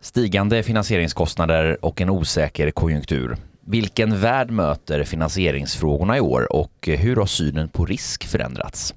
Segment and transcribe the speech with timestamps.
[0.00, 3.36] Stigande finansieringskostnader och en osäker konjunktur.
[3.60, 8.94] Vilken värld möter finansieringsfrågorna i år och hur har synen på risk förändrats?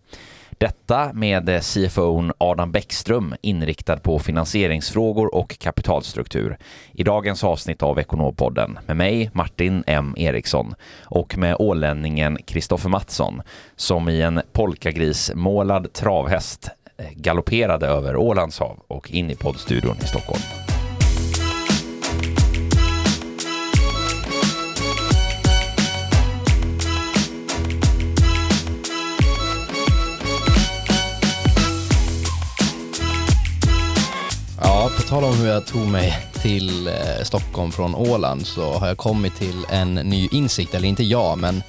[0.51, 6.57] Detta med CFO Adam Bäckström inriktad på finansieringsfrågor och kapitalstruktur
[6.91, 13.41] i dagens avsnitt av Ekonompodden med mig Martin M Eriksson och med ålänningen Kristoffer Mattsson
[13.75, 20.07] som i en polkagrismålad travhäst eh, galopperade över Ålands hav och in i poddstudion i
[20.07, 20.70] Stockholm.
[34.81, 38.88] Ja, på tal om hur jag tog mig till eh, Stockholm från Åland så har
[38.88, 41.63] jag kommit till en ny insikt, eller inte jag, men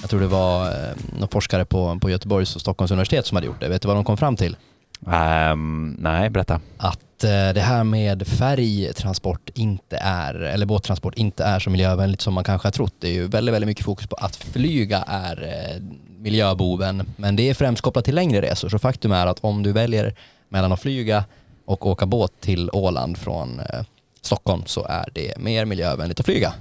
[0.00, 3.46] jag tror det var eh, några forskare på, på Göteborgs och Stockholms universitet som hade
[3.46, 3.68] gjort det.
[3.68, 4.56] Vet du vad de kom fram till?
[5.52, 6.60] Um, nej, berätta.
[6.76, 12.34] Att eh, det här med färgtransport inte är, eller båttransport inte är så miljövänligt som
[12.34, 12.94] man kanske har trott.
[12.98, 15.82] Det är ju väldigt, väldigt mycket fokus på att flyga är eh,
[16.18, 18.68] miljöboven, men det är främst kopplat till längre resor.
[18.68, 20.14] Så faktum är att om du väljer
[20.48, 21.24] mellan att flyga
[21.72, 23.82] och åka båt till Åland från eh,
[24.20, 26.54] Stockholm så är det mer miljövänligt att flyga.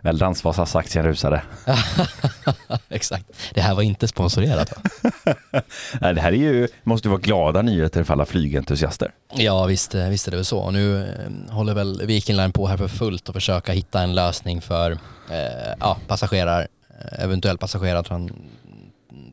[0.00, 1.42] Väldans Vasas-aktien rusade.
[2.88, 3.24] Exakt.
[3.54, 5.10] Det här var inte sponsorerat va?
[6.00, 9.12] Nej, det här är ju, måste vara glada nyheter för alla flygentusiaster.
[9.34, 10.70] Ja visst, eh, visst är det väl så.
[10.70, 14.60] Nu eh, håller väl Viking Line på här för fullt och försöka hitta en lösning
[14.60, 14.90] för
[15.30, 17.58] eh, ja, passagerar, eh, eventuell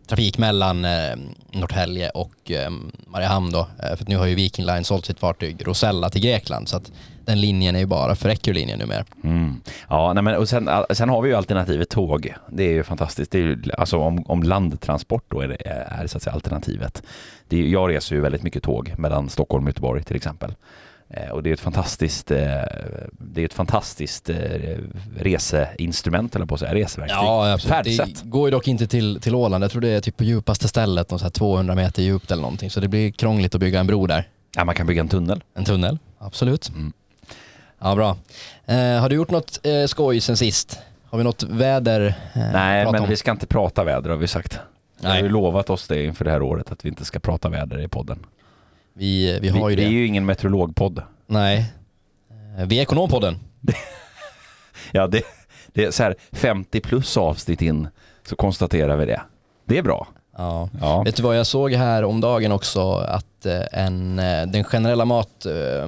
[0.08, 1.16] trafik mellan eh,
[1.52, 2.70] Norrtälje och eh,
[3.08, 3.68] Mariehamn då.
[3.84, 6.92] Eh, för nu har ju Viking Line sålt sitt fartyg Rosella till Grekland så att
[7.26, 9.06] den linjen är ju bara för Eckerö-linjen numera.
[9.24, 9.62] Mm.
[9.90, 12.34] Ja, nej men, och sen, sen har vi ju alternativet tåg.
[12.50, 13.32] Det är ju fantastiskt.
[13.32, 17.04] Det är ju, alltså om, om landtransport då är, det, är så att säga alternativet.
[17.48, 20.54] Det är, jag reser ju väldigt mycket tåg mellan Stockholm och Göteborg till exempel.
[21.10, 22.38] Eh, och det är ett fantastiskt, eh,
[23.12, 24.36] det är ett fantastiskt eh,
[25.18, 27.18] reseinstrument eller på att säga, reseverktyg.
[27.18, 27.76] Ja, absolut.
[27.76, 28.24] Färdsätt.
[28.24, 29.64] Det går ju dock inte till, till Åland.
[29.64, 32.70] Jag tror det är typ på djupaste stället, så här 200 meter djupt eller någonting.
[32.70, 34.28] Så det blir krångligt att bygga en bro där.
[34.56, 35.44] Ja, man kan bygga en tunnel.
[35.56, 36.70] En tunnel, absolut.
[36.70, 36.94] Mm.
[37.80, 38.18] Ja, bra.
[38.66, 40.80] Eh, har du gjort något eh, skoj sen sist?
[41.10, 42.06] Har vi något väder?
[42.34, 43.10] Eh, Nej, men om?
[43.10, 44.60] vi ska inte prata väder har vi sagt.
[45.00, 45.24] Vi har Nej.
[45.24, 47.88] ju lovat oss det inför det här året att vi inte ska prata väder i
[47.88, 48.26] podden.
[48.96, 49.90] Vi, vi har ju vi, det.
[49.90, 51.02] vi är ju ingen meteorologpodd.
[51.28, 51.74] Nej.
[52.58, 53.40] Eh, Vi är Ekonompodden.
[54.92, 55.22] Ja, det,
[55.68, 57.88] det är så här 50 plus avsnitt in
[58.28, 59.22] så konstaterar vi det.
[59.66, 60.08] Det är bra.
[60.38, 60.70] Ja.
[60.82, 61.04] Ja.
[61.04, 62.92] Vet du vad jag såg här om dagen också?
[62.94, 65.88] Att eh, en, eh, den generella mat, eh,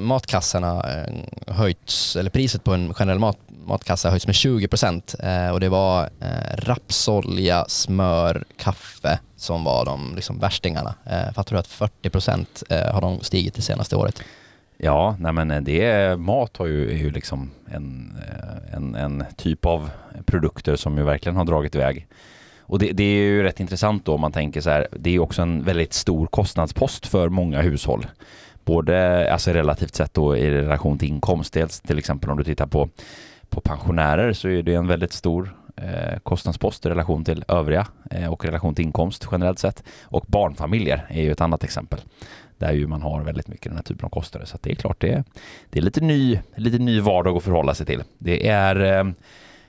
[1.48, 3.38] höjts, eller priset på en generell mat,
[3.68, 5.16] matkassa höjts med 20 procent.
[5.20, 10.96] Eh, och det var eh, rapsolja, smör, kaffe som var de liksom, värstingarna.
[11.06, 14.24] Eh, fattar du att 40 procent eh, har de stigit det senaste året?
[14.78, 19.24] Ja, nej men eh, det mat har ju, är ju liksom en, eh, en, en
[19.38, 19.90] typ av
[20.26, 22.08] produkter som ju verkligen har dragit iväg.
[22.62, 25.12] Och det, det är ju rätt intressant då om man tänker så här, det är
[25.12, 28.08] ju också en väldigt stor kostnadspost för många hushåll.
[28.66, 32.68] Både alltså relativt sett då i relation till inkomst, dels till exempel om du tittar
[32.68, 32.90] på,
[33.50, 38.34] på pensionärer så är det en väldigt stor eh, kostnadspost i relation till övriga eh,
[38.34, 39.84] och relation till inkomst generellt sett.
[40.04, 42.00] Och barnfamiljer är ju ett annat exempel
[42.58, 44.46] där ju man har väldigt mycket den här typen av kostnader.
[44.46, 45.24] Så att det är klart, det är,
[45.70, 48.04] det är lite, ny, lite ny vardag att förhålla sig till.
[48.18, 49.12] Det är eh,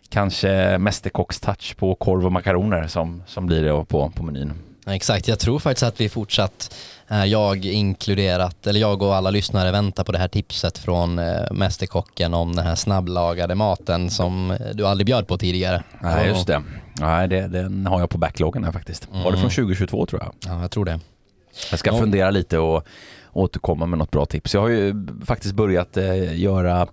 [0.09, 4.53] kanske mästerkockstouch på korv och makaroner som, som blir det på, på menyn.
[4.89, 6.75] Ja, Exakt, jag tror faktiskt att vi fortsatt,
[7.09, 11.53] eh, jag inkluderat, eller jag och alla lyssnare väntar på det här tipset från eh,
[11.53, 15.83] Mästerkocken om den här snabblagade maten som eh, du aldrig bjöd på tidigare.
[16.01, 16.63] Nej, just det.
[17.01, 19.09] Nej, det, den har jag på backloggen här faktiskt.
[19.25, 20.53] Var det från 2022 tror jag.
[20.53, 21.01] Ja, jag tror det.
[21.71, 21.99] Jag ska Ja.
[21.99, 22.87] fundera lite och
[23.33, 24.55] återkomma med något bra tips.
[24.55, 25.97] Jag har ju faktiskt börjat
[26.33, 26.87] göra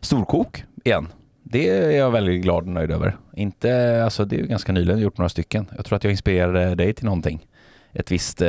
[0.00, 1.08] storkok igen.
[1.52, 3.16] Det är jag väldigt glad och nöjd över.
[3.36, 5.66] Inte, alltså det är ju ganska nyligen gjort några stycken.
[5.76, 7.46] Jag tror att jag inspirerade dig till någonting.
[7.92, 8.48] Ett visst eh,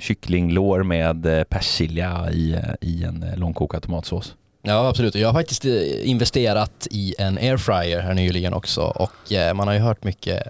[0.00, 4.34] kycklinglår med eh, persilja i, i en eh, långkokad tomatsås.
[4.62, 5.14] Ja, absolut.
[5.14, 9.74] Jag har faktiskt eh, investerat i en airfryer här nyligen också och eh, man har
[9.74, 10.42] ju hört mycket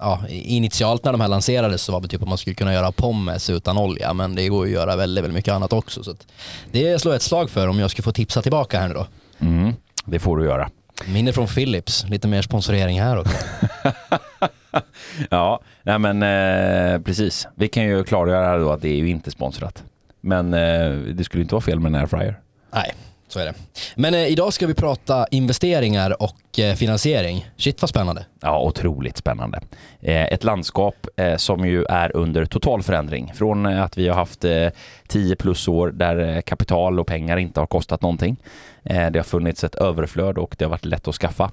[0.00, 2.92] Ja, initialt när de här lanserades så var det typ att man skulle kunna göra
[2.92, 6.04] pommes utan olja men det går ju att göra väldigt, väldigt mycket annat också.
[6.04, 6.14] Så
[6.72, 9.06] det slår jag ett slag för om jag skulle få tipsa tillbaka här nu då.
[9.40, 9.72] Mm,
[10.10, 10.70] det får du göra.
[11.06, 13.36] Minne från Philips, lite mer sponsorering här också.
[15.30, 17.48] Ja, nej men eh, precis.
[17.54, 19.84] Vi kan ju klargöra då att det är ju inte sponsrat.
[20.20, 22.40] Men eh, det skulle inte vara fel med en airfryer.
[22.74, 22.94] Nej,
[23.28, 23.54] så är det.
[23.94, 27.50] Men eh, idag ska vi prata investeringar och eh, finansiering.
[27.56, 28.26] Shit vad spännande.
[28.40, 29.60] Ja, otroligt spännande.
[30.00, 33.32] Eh, ett landskap eh, som ju är under total förändring.
[33.34, 34.68] Från eh, att vi har haft eh,
[35.08, 38.36] 10 plus år där eh, kapital och pengar inte har kostat någonting.
[38.84, 41.50] Eh, det har funnits ett överflöd och det har varit lätt att skaffa.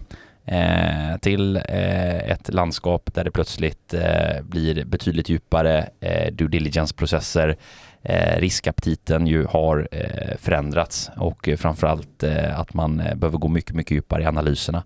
[1.22, 3.94] Till ett landskap där det plötsligt
[4.42, 5.90] blir betydligt djupare
[6.32, 7.58] due diligence-processer,
[8.06, 13.48] eh, riskaptiten ju har eh, förändrats och eh, framförallt eh, att man eh, behöver gå
[13.48, 14.84] mycket, mycket djupare i analyserna.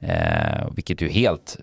[0.00, 1.56] Eh, vilket ju helt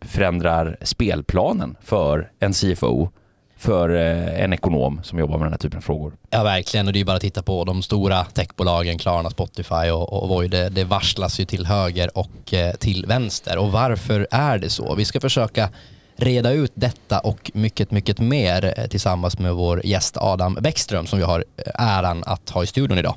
[0.00, 3.10] förändrar spelplanen för en CFO
[3.56, 6.12] för eh, en ekonom som jobbar med den här typen av frågor.
[6.30, 10.22] Ja verkligen och det är bara att titta på de stora techbolagen, Klarna, Spotify och,
[10.22, 13.58] och Voi, det, det varslas ju till höger och eh, till vänster.
[13.58, 14.94] Och varför är det så?
[14.94, 15.68] Vi ska försöka
[16.16, 21.18] reda ut detta och mycket, mycket mer eh, tillsammans med vår gäst Adam Bäckström som
[21.18, 23.14] vi har eh, äran att ha i studion idag.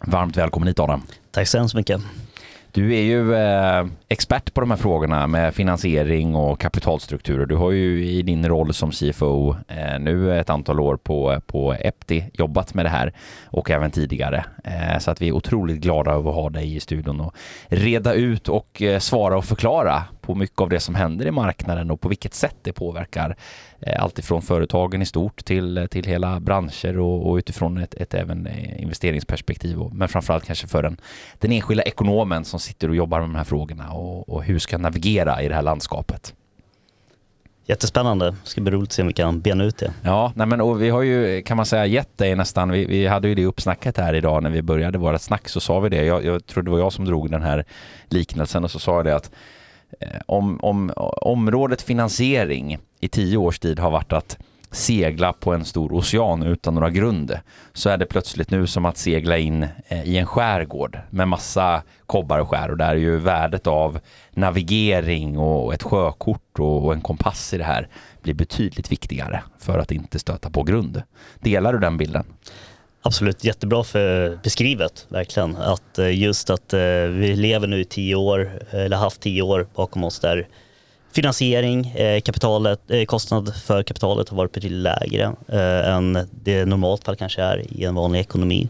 [0.00, 1.02] Varmt välkommen hit Adam.
[1.30, 2.00] Tack så hemskt mycket.
[2.72, 7.46] Du är ju eh, expert på de här frågorna med finansiering och kapitalstrukturer.
[7.46, 11.74] Du har ju i din roll som CFO eh, nu ett antal år på, på
[11.74, 13.12] Epti jobbat med det här
[13.44, 14.44] och även tidigare.
[14.64, 17.34] Eh, så att vi är otroligt glada över att ha dig i studion och
[17.68, 21.90] reda ut och eh, svara och förklara på mycket av det som händer i marknaden
[21.90, 23.36] och på vilket sätt det påverkar
[23.80, 28.46] eh, alltifrån företagen i stort till, till hela branscher och, och utifrån ett, ett även
[28.46, 29.82] eh, investeringsperspektiv.
[29.82, 31.00] Och, men framförallt kanske för den,
[31.38, 34.78] den enskilda ekonomen som sitter och jobbar med de här frågorna och, och hur ska
[34.78, 36.34] navigera i det här landskapet.
[37.66, 38.30] Jättespännande.
[38.30, 39.92] Det ska bli roligt att se om vi kan bena ut det.
[40.02, 43.06] Ja, nej men, och vi har ju, kan man säga, gett dig nästan, vi, vi
[43.06, 46.04] hade ju det uppsnacket här idag när vi började vårt snack så sa vi det.
[46.04, 47.64] Jag, jag tror det var jag som drog den här
[48.08, 49.30] liknelsen och så sa jag det att
[50.00, 50.92] Eh, om, om
[51.22, 54.38] området finansiering i tio års tid har varit att
[54.70, 57.38] segla på en stor ocean utan några grund
[57.72, 61.82] så är det plötsligt nu som att segla in eh, i en skärgård med massa
[62.06, 64.00] kobbar och skär och där är ju värdet av
[64.30, 67.88] navigering och ett sjökort och en kompass i det här
[68.22, 71.02] blir betydligt viktigare för att inte stöta på grund.
[71.40, 72.24] Delar du den bilden?
[73.02, 75.56] Absolut, jättebra för beskrivet, verkligen.
[75.56, 76.80] Att eh, just att eh,
[77.10, 80.48] vi lever nu i tio år, eller haft tio år bakom oss där
[81.12, 85.34] finansiering, eh, kapitalet, kostnad för kapitalet har varit betydligt lägre
[85.84, 88.68] än det normalt fall kanske är i en vanlig ekonomi.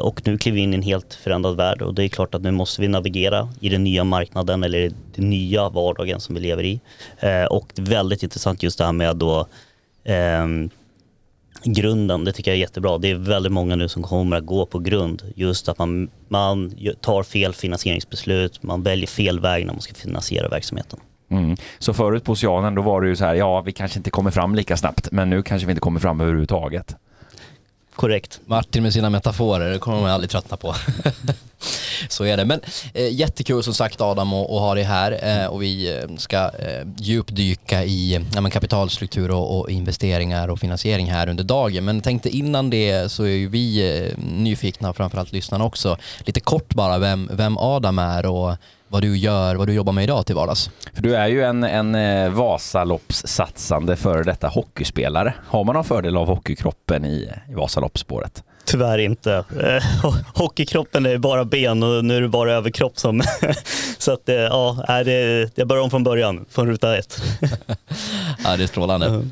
[0.00, 2.42] Och nu kliver vi in i en helt förändrad värld och det är klart att
[2.42, 6.64] nu måste vi navigera i den nya marknaden eller den nya vardagen som vi lever
[6.64, 6.80] i.
[7.50, 9.46] Och väldigt intressant just det här med då
[10.04, 10.70] ehm,
[11.64, 12.98] grunden, det tycker jag är jättebra.
[12.98, 15.22] Det är väldigt många nu som kommer att gå på grund.
[15.34, 20.48] Just att man, man tar fel finansieringsbeslut, man väljer fel väg när man ska finansiera
[20.48, 21.00] verksamheten.
[21.30, 21.56] Mm.
[21.78, 24.30] Så förut på Oceanen då var det ju så här, ja vi kanske inte kommer
[24.30, 26.96] fram lika snabbt, men nu kanske vi inte kommer fram överhuvudtaget.
[27.94, 28.40] Korrekt.
[28.46, 30.74] Martin med sina metaforer, det kommer man aldrig tröttna på.
[32.08, 32.44] Så är det.
[32.44, 32.60] Men
[32.94, 36.86] eh, jättekul som sagt Adam att ha dig här eh, och vi eh, ska eh,
[36.96, 41.84] djupdyka i ja, kapitalstruktur och, och, investeringar och finansiering här under dagen.
[41.84, 46.74] Men tänkte innan det så är ju vi eh, nyfikna, framförallt lyssnarna också, lite kort
[46.74, 48.56] bara vem, vem Adam är och
[48.88, 50.70] vad du gör, vad du jobbar med idag till vardags.
[50.92, 55.34] För du är ju en, en eh, Vasaloppssatsande före detta hockeyspelare.
[55.46, 58.42] Har man någon fördel av hockeykroppen i, i Vasaloppsspåret?
[58.66, 59.44] Tyvärr inte.
[59.60, 59.84] Eh,
[60.34, 63.22] hockeykroppen är bara ben och nu är det bara överkropp som...
[63.98, 67.22] så att eh, ja, det, det börjar om från början, från ruta ett.
[68.44, 69.22] ja, det är strålande.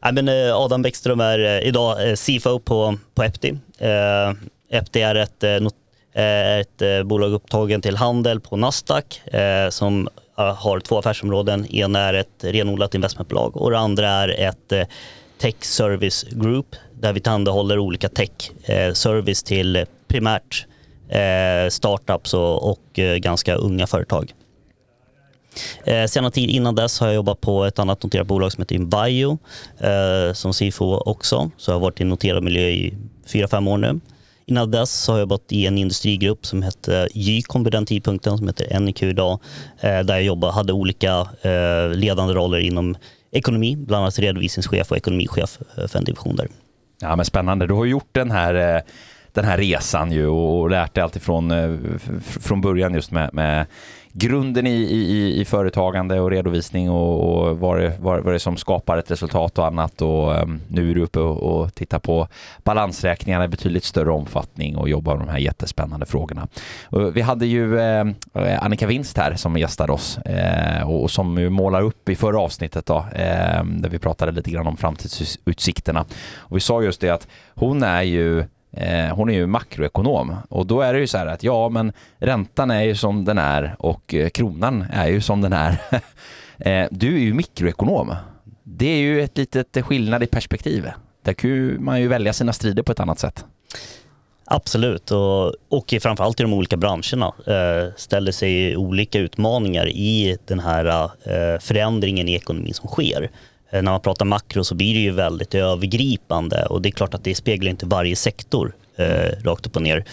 [0.00, 3.58] Ja, men Adam Bäckström är idag CFO på, på Epti.
[4.70, 5.44] Epti är ett
[6.14, 9.22] ett bolag upptagen till handel på Nasdaq
[9.70, 11.66] som har två affärsområden.
[11.66, 14.88] Ena är ett renodlat investmentbolag och det andra är ett
[15.40, 18.30] tech service group där vi tillhandahåller olika tech
[18.62, 20.66] eh, service till primärt
[21.08, 24.34] eh, startups och eh, ganska unga företag.
[26.08, 29.38] Senare tid innan dess har jag jobbat på ett annat noterat bolag som heter Invio
[30.34, 31.50] som CFO också.
[31.56, 32.94] Så jag har varit i noterad miljö i
[33.26, 34.00] fyra fem år nu.
[34.46, 38.46] Innan dess har jag jobbat i en industrigrupp som hette Jycom vid den tidpunkten, som
[38.46, 39.38] heter NIQ idag,
[39.80, 41.26] där jag jobbade, hade olika
[41.94, 42.96] ledande roller inom
[43.30, 46.48] ekonomi, bland annat redovisningschef och ekonomichef eh, för en division där.
[47.00, 48.82] Ja men spännande, du har gjort den här eh,
[49.32, 51.76] den här resan ju och lärt dig alltifrån eh,
[52.20, 53.66] från början just med, med
[54.12, 58.38] grunden i, i, i företagande och redovisning och, och vad, det, vad, vad det är
[58.38, 61.98] som skapar ett resultat och annat och um, nu är du uppe och, och tittar
[61.98, 62.28] på
[62.64, 66.48] balansräkningarna i betydligt större omfattning och jobbar med de här jättespännande frågorna.
[66.84, 68.06] Och vi hade ju eh,
[68.60, 72.86] Annika Winst här som gästade oss eh, och, och, som målar upp i förra avsnittet
[72.86, 76.04] då, eh, där vi pratade lite grann om framtidsutsikterna.
[76.36, 80.66] Och vi sa just det att hon är ju Eh, hon är ju makroekonom och
[80.66, 83.76] då är det ju så här att ja, men räntan är ju som den är
[83.78, 85.80] och eh, kronan är ju som den är.
[86.62, 88.14] Eh, du är ju mikroekonom.
[88.62, 90.90] Det är ju ett litet skillnad i perspektiv.
[91.22, 93.44] Där kan man ju välja sina strider på ett annat sätt.
[94.44, 100.60] Absolut, och, och framförallt i de olika branscherna eh, ställer sig olika utmaningar i den
[100.60, 103.30] här eh, förändringen i ekonomin som sker.
[103.70, 107.14] Eh, när man pratar makro så blir det ju väldigt övergripande och det är klart
[107.14, 110.04] att det speglar inte varje sektor eh, rakt upp och ner.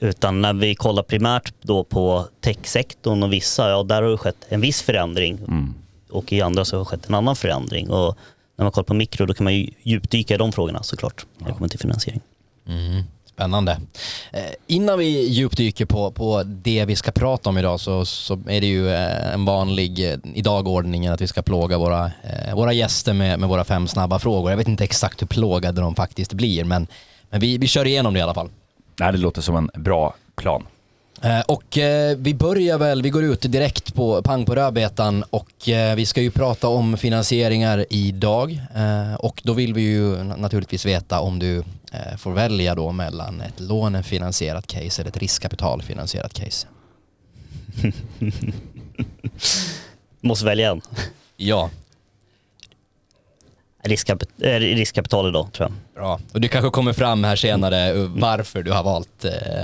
[0.00, 4.46] Utan när vi kollar primärt då på techsektorn och vissa, ja där har det skett
[4.48, 5.74] en viss förändring mm.
[6.10, 7.90] och i andra så har det skett en annan förändring.
[7.90, 8.16] Och
[8.56, 11.48] när man kollar på mikro då kan man ju djupdyka i de frågorna såklart när
[11.48, 12.20] det kommer till finansiering.
[12.68, 13.02] Mm.
[13.36, 13.80] Spännande.
[14.32, 18.60] Eh, innan vi djupdyker på, på det vi ska prata om idag så, så är
[18.60, 22.10] det ju eh, en vanlig eh, i dagordningen att vi ska plåga våra,
[22.54, 24.50] våra gäster med, med våra fem snabba frågor.
[24.50, 26.86] Jag vet inte exakt hur plågade de faktiskt blir men,
[27.30, 28.48] men vi, vi kör igenom det i alla fall.
[29.00, 30.66] Nej, det låter som en bra plan.
[31.46, 35.94] Och eh, vi börjar väl, vi går ut direkt på pang på rödbetan och eh,
[35.94, 38.60] vi ska ju prata om finansieringar idag
[39.18, 41.62] och då vill vi ju naturligtvis veta om du
[42.18, 46.66] får välja då mellan ett lånefinansierat case eller ett riskkapitalfinansierat case.
[50.20, 50.80] Måste välja en.
[51.36, 51.70] Ja.
[53.82, 56.02] Riskkapit riskkapital idag tror jag.
[56.02, 59.20] Bra, och det kanske kommer fram här senare varför du har valt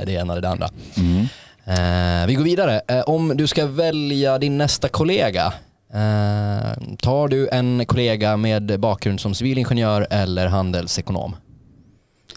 [0.06, 0.68] det ena eller det andra.
[0.96, 1.26] Mm.
[1.64, 2.80] Eh, vi går vidare.
[2.88, 5.52] Eh, om du ska välja din nästa kollega,
[5.92, 11.36] eh, tar du en kollega med bakgrund som civilingenjör eller handelsekonom?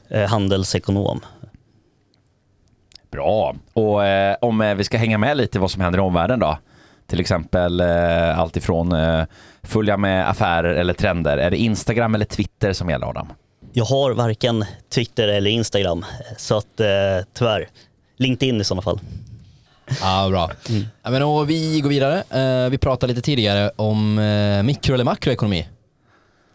[0.09, 1.21] Eh, handelsekonom.
[3.12, 3.55] Bra.
[3.74, 6.57] Och eh, om eh, vi ska hänga med lite vad som händer i omvärlden då?
[7.07, 9.24] Till exempel eh, alltifrån eh,
[9.63, 11.38] följa med affärer eller trender.
[11.38, 13.27] Är det Instagram eller Twitter som gäller Adam?
[13.74, 16.05] Jag har varken Twitter eller Instagram,
[16.38, 16.88] så att eh,
[17.33, 17.67] tyvärr.
[18.17, 19.00] LinkedIn i sådana fall.
[20.01, 20.51] Ja, bra.
[20.69, 20.85] Mm.
[21.03, 22.24] Ja, men, och vi går vidare.
[22.65, 25.67] Uh, vi pratade lite tidigare om uh, mikro eller makroekonomi.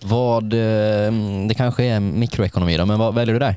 [0.03, 1.13] Vad, eh,
[1.49, 3.55] det kanske är mikroekonomi då, men vad väljer du där?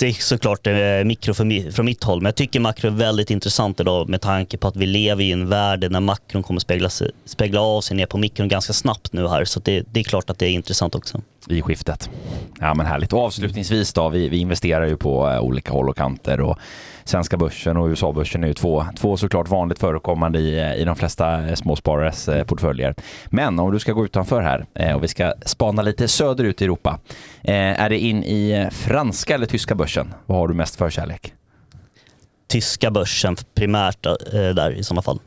[0.00, 3.80] Det är såklart eh, mikro från mitt håll, men jag tycker makro är väldigt intressant
[3.80, 6.90] idag med tanke på att vi lever i en värld där makron kommer spegla,
[7.24, 9.44] spegla av sig ner på mikron ganska snabbt nu här.
[9.44, 11.20] Så det, det är klart att det är intressant också.
[11.48, 12.10] I skiftet.
[12.60, 13.12] Ja men härligt.
[13.12, 16.58] Och avslutningsvis då, vi, vi investerar ju på eh, olika håll och kanter och
[17.04, 20.96] svenska börsen och USA-börsen är ju två, två såklart vanligt förekommande i, eh, i de
[20.96, 22.94] flesta eh, småsparares portföljer.
[23.26, 26.98] Men om du ska gå utanför här och vi ska spana lite söderut i Europa.
[27.42, 30.14] Är det in i franska eller tyska börsen?
[30.26, 31.32] Vad har du mest förkärlek?
[32.48, 35.18] Tyska börsen primärt där i sådana fall.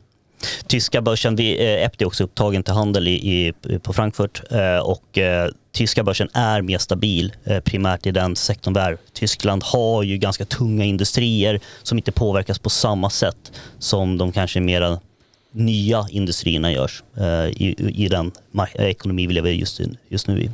[0.66, 5.18] Tyska börsen, vi, eh, är också upptagen till handel i, i på Frankfurt eh, och
[5.18, 8.98] eh, tyska börsen är mer stabil eh, primärt i den sektorn vi är.
[9.12, 14.60] Tyskland har ju ganska tunga industrier som inte påverkas på samma sätt som de kanske
[14.60, 15.00] mera
[15.52, 17.02] nya industrierna görs
[17.50, 18.32] i, i den
[18.74, 20.50] ekonomi vi lever just, just nu i.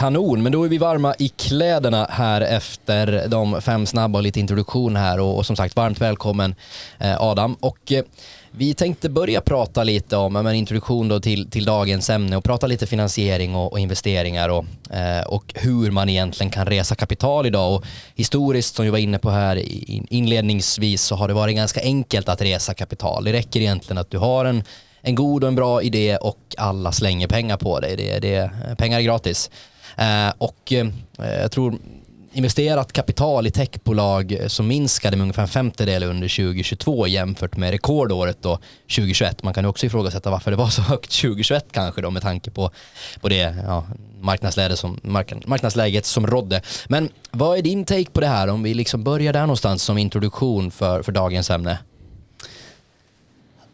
[0.00, 4.40] Kanon, men då är vi varma i kläderna här efter de fem snabba och lite
[4.40, 6.54] introduktion här och, och som sagt varmt välkommen
[6.98, 7.54] eh, Adam.
[7.54, 8.04] Och eh,
[8.50, 12.66] vi tänkte börja prata lite om en introduktion då till, till dagens ämne och prata
[12.66, 14.64] lite finansiering och, och investeringar och,
[14.94, 17.74] eh, och hur man egentligen kan resa kapital idag.
[17.74, 19.62] Och historiskt, som vi var inne på här
[20.12, 23.24] inledningsvis, så har det varit ganska enkelt att resa kapital.
[23.24, 24.64] Det räcker egentligen att du har en
[25.02, 27.96] en god och en bra idé och alla slänger pengar på dig.
[27.96, 29.50] Det, det, pengar är gratis.
[29.96, 30.86] Eh, och eh,
[31.18, 31.78] jag tror
[32.32, 38.42] investerat kapital i techbolag som minskade med ungefär en femtedel under 2022 jämfört med rekordåret
[38.42, 38.58] då
[38.96, 39.42] 2021.
[39.42, 42.70] Man kan också ifrågasätta varför det var så högt 2021 kanske då med tanke på,
[43.20, 43.86] på det ja,
[44.20, 45.00] marknadsläget, som,
[45.44, 46.62] marknadsläget som rådde.
[46.88, 49.98] Men vad är din take på det här om vi liksom börjar där någonstans som
[49.98, 51.78] introduktion för, för dagens ämne?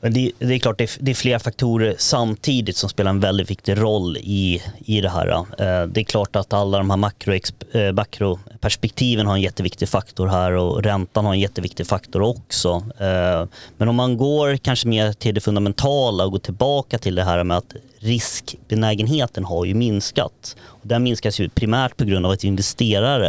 [0.07, 3.21] Men det, det, är klart, det är, det är flera faktorer samtidigt som spelar en
[3.21, 5.29] väldigt viktig roll i, i det här.
[5.29, 7.35] Eh, eh det är klart att alla de här makro,
[7.73, 12.69] eh, makroperspektiven har en jätteviktig faktor här och räntan har en jätteviktig faktor också.
[12.99, 17.25] Eh, men om man går kanske mer till det fundamentala och går tillbaka till det
[17.25, 20.57] här med att riskbenägenheten har ju minskat.
[20.65, 23.29] Och den minskas ju primärt på grund av att investerare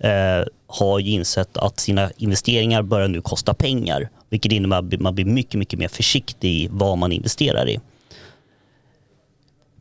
[0.00, 5.14] eh, har ju insett att sina investeringar börjar nu kosta pengar vilket innebär att man
[5.14, 7.80] blir mycket, mycket mer försiktig i vad man investerar i.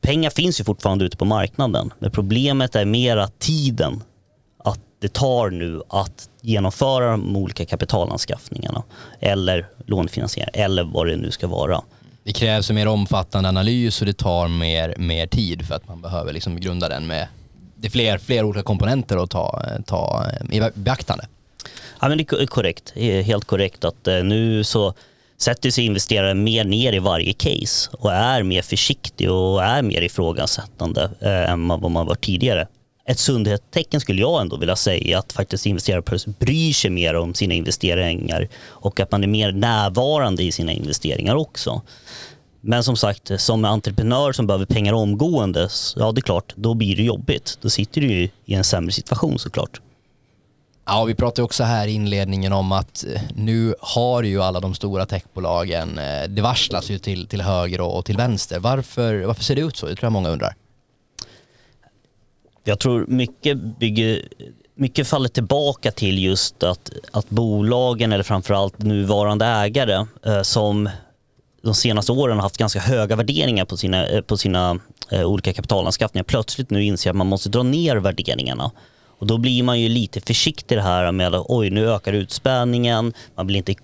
[0.02, 4.04] Pengar finns ju fortfarande ute på marknaden, men problemet är mera tiden
[4.58, 8.84] att det tar nu att genomföra de olika kapitalanskaffningarna
[9.20, 11.82] eller lånefinansiering eller vad det nu ska vara.
[12.24, 16.02] Det krävs en mer omfattande analys och det tar mer, mer tid för att man
[16.02, 17.28] behöver liksom grunda den med
[17.76, 21.26] det är fler, fler olika komponenter att ta, ta i beaktande.
[22.02, 22.94] Ja, men det är korrekt.
[23.26, 24.94] Helt korrekt att eh, nu så
[25.38, 30.02] sätter sig investerare mer ner i varje case och är mer försiktig och är mer
[30.02, 32.68] ifrågasättande eh, än vad man var tidigare.
[33.06, 37.54] Ett sundhetstecken skulle jag ändå vilja säga att faktiskt investerare bryr sig mer om sina
[37.54, 41.82] investeringar och att man är mer närvarande i sina investeringar också.
[42.62, 46.96] Men som sagt, som entreprenör som behöver pengar omgående, ja det är klart, då blir
[46.96, 47.58] det jobbigt.
[47.62, 49.82] Då sitter du ju i en sämre situation såklart.
[50.92, 54.74] Ja, vi pratade också här i inledningen om att eh, nu har ju alla de
[54.74, 58.60] stora techbolagen, eh, det varslas ju till, till höger och till vänster.
[58.60, 59.86] Varför, varför ser det ut så?
[59.86, 60.56] Det tror jag många undrar.
[62.64, 64.28] Jag tror mycket, bygger,
[64.76, 70.90] mycket faller tillbaka till just att, att bolagen eller framförallt nuvarande ägare eh, som
[71.62, 74.80] de senaste åren har haft ganska höga värderingar på sina, eh, på sina
[75.12, 78.72] eh, olika kapitalanskaffningar plötsligt nu inser att man måste dra ner värderingarna.
[79.20, 83.14] Och då blir man ju lite försiktig det här med att oj nu ökar utspädningen,
[83.36, 83.76] man vill inte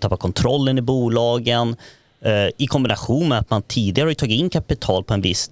[0.00, 1.76] tappa kontrollen i bolagen.
[2.20, 5.50] Eh, I kombination med att man tidigare har tagit in kapital på en viss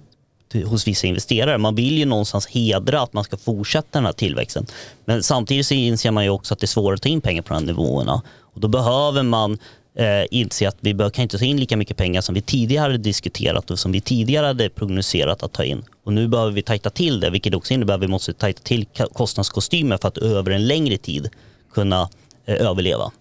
[0.65, 1.57] hos vissa investerare.
[1.57, 4.65] Man vill ju någonstans hedra att man ska fortsätta den här tillväxten.
[5.05, 7.41] Men samtidigt så inser man ju också att det är svårare att ta in pengar
[7.41, 8.21] på de här nivåerna.
[8.41, 9.57] Och då behöver man
[9.97, 12.81] eh, inse att vi bör, kan inte ta in lika mycket pengar som vi tidigare
[12.81, 15.83] hade diskuterat och som vi tidigare hade prognoserat att ta in.
[16.03, 18.85] Och nu behöver vi tajta till det, vilket också innebär att vi måste tajta till
[19.13, 21.29] kostnadskostymen för att över en längre tid
[21.73, 22.09] kunna
[22.45, 23.11] eh, överleva.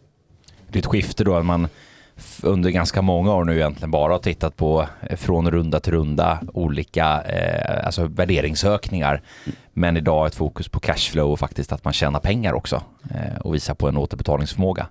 [0.69, 1.69] Det är ett skifte då, att man
[2.43, 6.41] under ganska många år nu egentligen bara har tittat på eh, från runda till runda
[6.53, 9.23] olika eh, alltså värderingsökningar.
[9.73, 13.55] Men idag ett fokus på cashflow och faktiskt att man tjänar pengar också eh, och
[13.55, 14.87] visar på en återbetalningsförmåga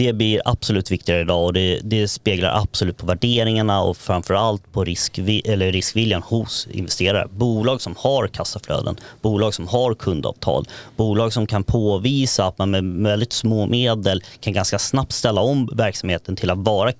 [0.00, 4.84] det blir absolut viktigare idag och det, det speglar absolut på värderingarna och framförallt på
[4.84, 7.28] risk, eller riskviljan hos investerare.
[7.30, 12.84] Bolag som har kassaflöden, bolag som har kundavtal, bolag som kan påvisa att man med
[12.84, 16.92] väldigt små medel kan ganska snabbt ställa om verksamheten till att vara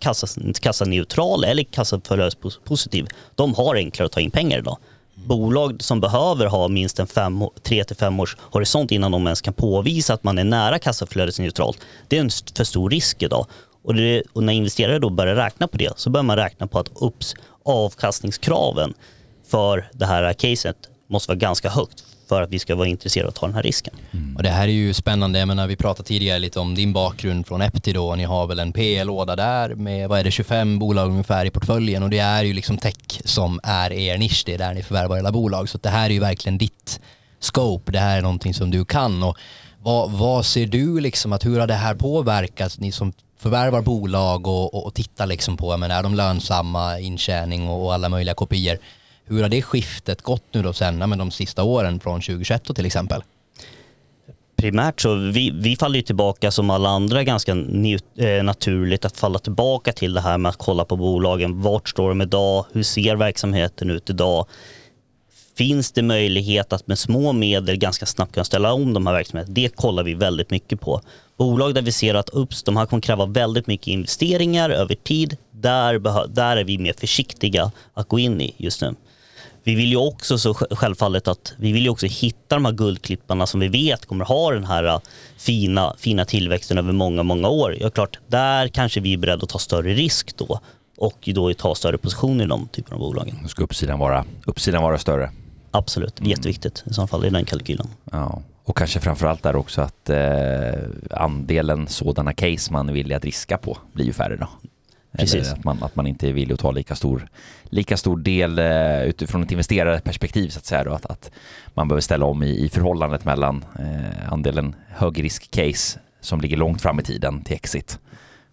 [0.60, 3.06] kassaneutral eller kassaflödespositiv.
[3.34, 4.78] De har enklare att ta in pengar idag
[5.26, 9.40] bolag som behöver ha minst en fem, tre till fem års horisont innan de ens
[9.40, 11.78] kan påvisa att man är nära kassaflödesneutralt.
[12.08, 13.46] Det är en för stor risk idag.
[13.82, 16.78] Och, det, och, när investerare då börjar räkna på det så börjar man räkna på
[16.78, 18.94] att UPS avkastningskraven
[19.50, 20.76] för det här caset
[21.08, 23.62] måste vara ganska högt för att vi ska vara intresserade av att ta den här
[23.62, 23.94] risken.
[24.10, 24.36] Mm.
[24.36, 27.46] Och det här är ju spännande, jag menar vi pratade tidigare lite om din bakgrund
[27.46, 31.10] från Epti då, ni har väl en PE-låda där med, vad är det, 25 bolag
[31.10, 34.58] ungefär i portföljen och det är ju liksom tech som är er nisch, det är
[34.58, 35.68] där ni förvärvar alla bolag.
[35.68, 37.00] Så det här är ju verkligen ditt
[37.40, 39.22] scope, det här är någonting som du kan.
[39.22, 39.36] Och
[39.82, 44.46] vad, vad ser du liksom, att hur har det här påverkat, ni som förvärvar bolag
[44.46, 48.34] och, och, och tittar liksom på, men är de lönsamma, intjäning och, och alla möjliga
[48.34, 48.78] kopior?
[49.30, 52.86] Hur har det skiftet gått nu då sen, med de sista åren från 2021 till
[52.86, 53.22] exempel?
[54.60, 59.38] primärt så vi, vi faller ju tillbaka som alla andra ganska eh, naturligt att falla
[59.38, 61.62] tillbaka till det här med att kolla på bolagen.
[61.62, 62.66] Vart står de idag?
[62.72, 64.46] Hur ser verksamheten ut idag?
[65.56, 69.54] Finns det möjlighet att med små medel ganska snabbt kunna ställa om de här verksamheterna?
[69.54, 71.00] Det kollar vi väldigt mycket på.
[71.36, 75.36] Bolag där vi ser att ups, de här kommer kräva väldigt mycket investeringar över tid.
[75.50, 78.94] Där, där är vi mer försiktiga att gå in i just nu
[79.64, 83.46] vi vill ju också så självfallet att vi vill ju också hitta de här guldklipparna
[83.46, 85.00] som vi vet kommer ha den här äh,
[85.36, 87.76] fina, fina tillväxten över många, många år.
[87.80, 90.60] Ja, klart, där kanske vi är beredda att ta större risk då
[90.98, 93.38] och då ta större positioner i de typerna av bolagen.
[93.42, 95.30] Då ska uppsidan vara, uppsidan vara större?
[95.70, 96.30] Absolut, mm.
[96.30, 97.86] jätteviktigt i så fall i den kalkylen.
[98.10, 98.42] Ja.
[98.64, 100.18] Och kanske framförallt där också att eh,
[101.10, 104.48] andelen sådana case man är villig att riska på blir ju färre då.
[105.12, 105.34] Precis.
[105.34, 107.28] Eller att man, att man inte är villig att ta lika stor,
[107.64, 111.30] lika stor del eh, utifrån ett investerarperspektiv så att säga då, att, att
[111.74, 117.00] man behöver ställa om i, i förhållandet mellan eh, andelen högrisk-case som ligger långt fram
[117.00, 117.98] i tiden till exit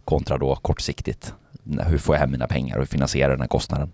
[0.05, 1.33] kontra då kortsiktigt.
[1.87, 3.91] Hur får jag hem mina pengar och finansierar den här kostnaden?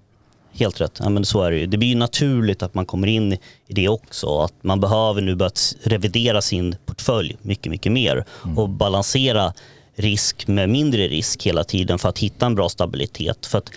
[0.55, 1.65] Helt rätt, ja, men så är det ju.
[1.65, 4.39] Det blir ju naturligt att man kommer in i det också.
[4.39, 5.51] Att man behöver nu börja
[5.83, 8.57] revidera sin portfölj mycket, mycket mer mm.
[8.57, 9.53] och balansera
[9.95, 13.45] risk med mindre risk hela tiden för att hitta en bra stabilitet.
[13.45, 13.71] För att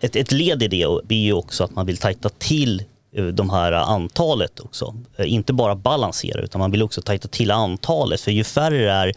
[0.00, 2.84] ett, ett led i det blir ju också att man vill tajta till
[3.16, 4.94] eh, de här antalet också.
[5.16, 8.90] Eh, inte bara balansera utan man vill också tajta till antalet för ju färre det
[8.90, 9.12] är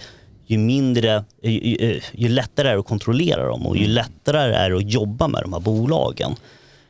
[0.48, 3.96] ju mindre, ju, ju, lättare är det att kontrollera dem och ju mm.
[3.96, 6.36] lättare är det att jobba med de här bolagen.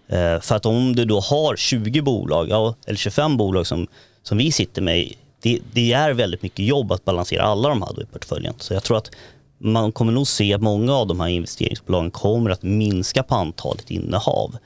[0.07, 3.87] Eh, för att om du då har 20 bolag, ja, eller 25 bolag som,
[4.23, 8.01] som vi sitter med, det, det är väldigt mycket jobb att balansera alla de här
[8.01, 8.53] i portföljen.
[8.57, 9.11] Så jag tror att
[9.57, 13.91] man kommer nog se att många av de här investeringsbolagen kommer att minska på antalet
[13.91, 14.57] innehav.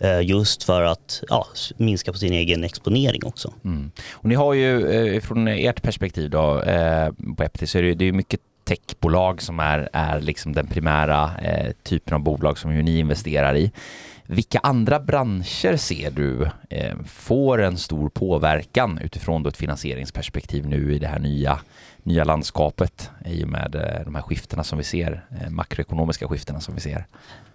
[0.00, 3.52] Eh, just för att ja, minska på sin egen exponering också.
[3.64, 3.90] Mm.
[4.12, 7.94] Och ni har ju eh, från ert perspektiv då eh, på Epti så är det,
[7.94, 12.74] det är mycket techbolag som är, är liksom den primära eh, typen av bolag som
[12.74, 13.72] ju ni investerar i.
[14.26, 20.94] Vilka andra branscher ser du eh, får en stor påverkan utifrån då ett finansieringsperspektiv nu
[20.94, 21.60] i det här nya,
[22.08, 26.60] nya landskapet i och med eh, de här skiftena som vi ser, eh, makroekonomiska skiftena
[26.60, 27.06] som vi ser?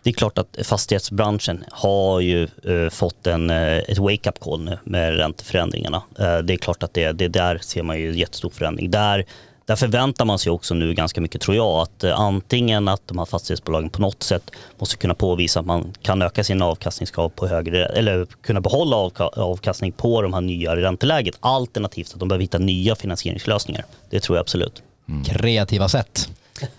[0.03, 5.17] Det är klart att fastighetsbranschen har ju eh, fått en, ett wake-up call nu med
[5.17, 6.03] ränteförändringarna.
[6.17, 8.91] Det är klart att det, det där ser man ju jättestor förändring.
[8.91, 9.25] Där
[9.65, 13.17] där förväntar man sig också nu ganska mycket tror jag att eh, antingen att de
[13.17, 17.47] här fastighetsbolagen på något sätt måste kunna påvisa att man kan öka sina avkastningskrav på
[17.47, 18.95] högre eller kunna behålla
[19.35, 23.85] avkastning på de här nya ränteläget alternativt att de behöver hitta nya finansieringslösningar.
[24.09, 24.83] Det tror jag absolut.
[25.09, 25.23] Mm.
[25.23, 26.29] Kreativa sätt.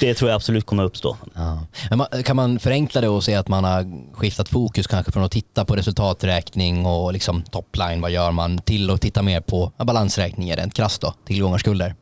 [0.00, 1.16] Det tror jag absolut kommer uppstå.
[1.34, 1.58] Ja.
[2.24, 5.64] kan man förenkla det och säga att man har skiftat fokus kanske från att titta
[5.64, 10.74] på resultaträkning och liksom topline, vad gör man, till att titta mer på balansräkningen rent
[10.74, 11.94] krasst då, tillgångar och skulder?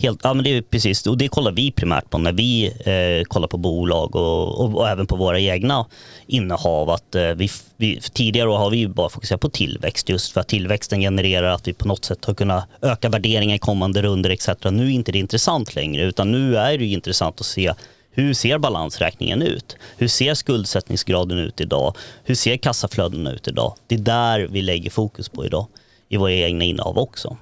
[0.00, 3.24] Helt, ja men det är precis, och det kollar vi primärt på när vi eh,
[3.24, 5.86] kollar på bolag och, och, och, även på våra egna
[6.26, 6.90] innehav.
[6.90, 11.00] Att, eh, vi, vi, tidigare har vi bara fokuserat på tillväxt just för att tillväxten
[11.00, 14.48] genererar att vi på något sätt har kunnat öka värderingen i kommande runder etc.
[14.70, 17.72] Nu är inte det intressant längre utan nu är det intressant att se
[18.10, 19.76] hur ser balansräkningen ut?
[19.96, 21.96] Hur ser skuldsättningsgraden ut idag?
[22.24, 23.74] Hur ser kassaflödena ut idag?
[23.86, 25.66] Det är där vi lägger fokus på idag
[26.08, 27.36] i våra egna innehav också.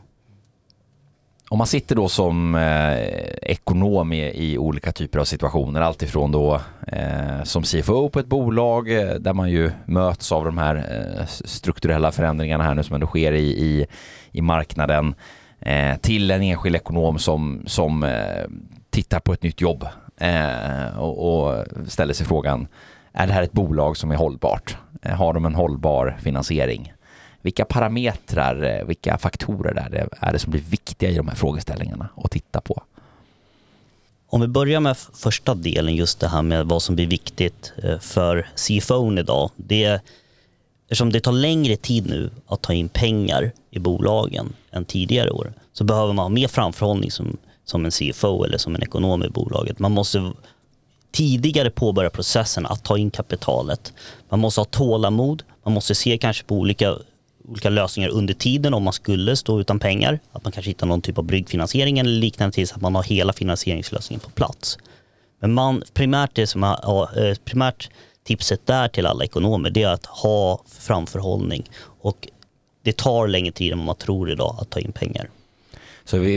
[1.57, 2.99] Om man sitter då som eh,
[3.43, 8.93] ekonom i, i, olika typer av situationer, alltifrån då eh, som CFO på ett bolag
[8.93, 13.07] eh, där man ju möts av de här eh, strukturella förändringarna här nu som ändå
[13.07, 13.87] sker i, i,
[14.31, 15.15] i marknaden,
[15.61, 18.45] eh, till en enskild ekonom som, som eh,
[18.91, 19.87] tittar på ett nytt jobb
[20.21, 22.69] eh, och, och, ställer sig frågan,
[23.13, 24.77] är det här ett bolag som är hållbart?
[25.03, 26.93] Eh, har de en hållbar finansiering?
[27.47, 31.35] Vilka parametrar, eh, vilka faktorer är det, är det som blir viktiga i de här
[31.35, 32.83] frågeställningarna att titta på?
[34.29, 37.99] Om vi börjar med första delen, just det här med vad som blir viktigt eh,
[37.99, 39.51] för CFO idag.
[39.57, 40.01] Det,
[40.85, 45.53] eftersom det tar längre tid nu att ta in pengar i bolagen än tidigare år
[45.73, 49.29] så behöver man ha mer framförhållning som, som en CFO eller som en ekonom i
[49.29, 49.79] bolaget.
[49.79, 50.33] Man måste
[51.13, 53.93] tidigare påbörja processen att ta in kapitalet.
[54.29, 56.97] Man måste ha tålamod, man måste se kanske på olika
[57.49, 60.19] olika lösningar under tiden om man skulle stå utan pengar.
[60.33, 63.33] Att man kanske hittar någon typ av bryggfinansiering eller liknande tills att man har hela
[63.33, 64.79] finansieringslösningen på plats.
[65.41, 67.91] Men man, primärt, det som är, eh, primärt
[68.25, 72.29] tipset där till alla ekonomer det är att ha framförhållning och
[72.83, 75.29] det tar längre tid än vad man tror idag att ta in pengar.
[76.05, 76.37] Så vi,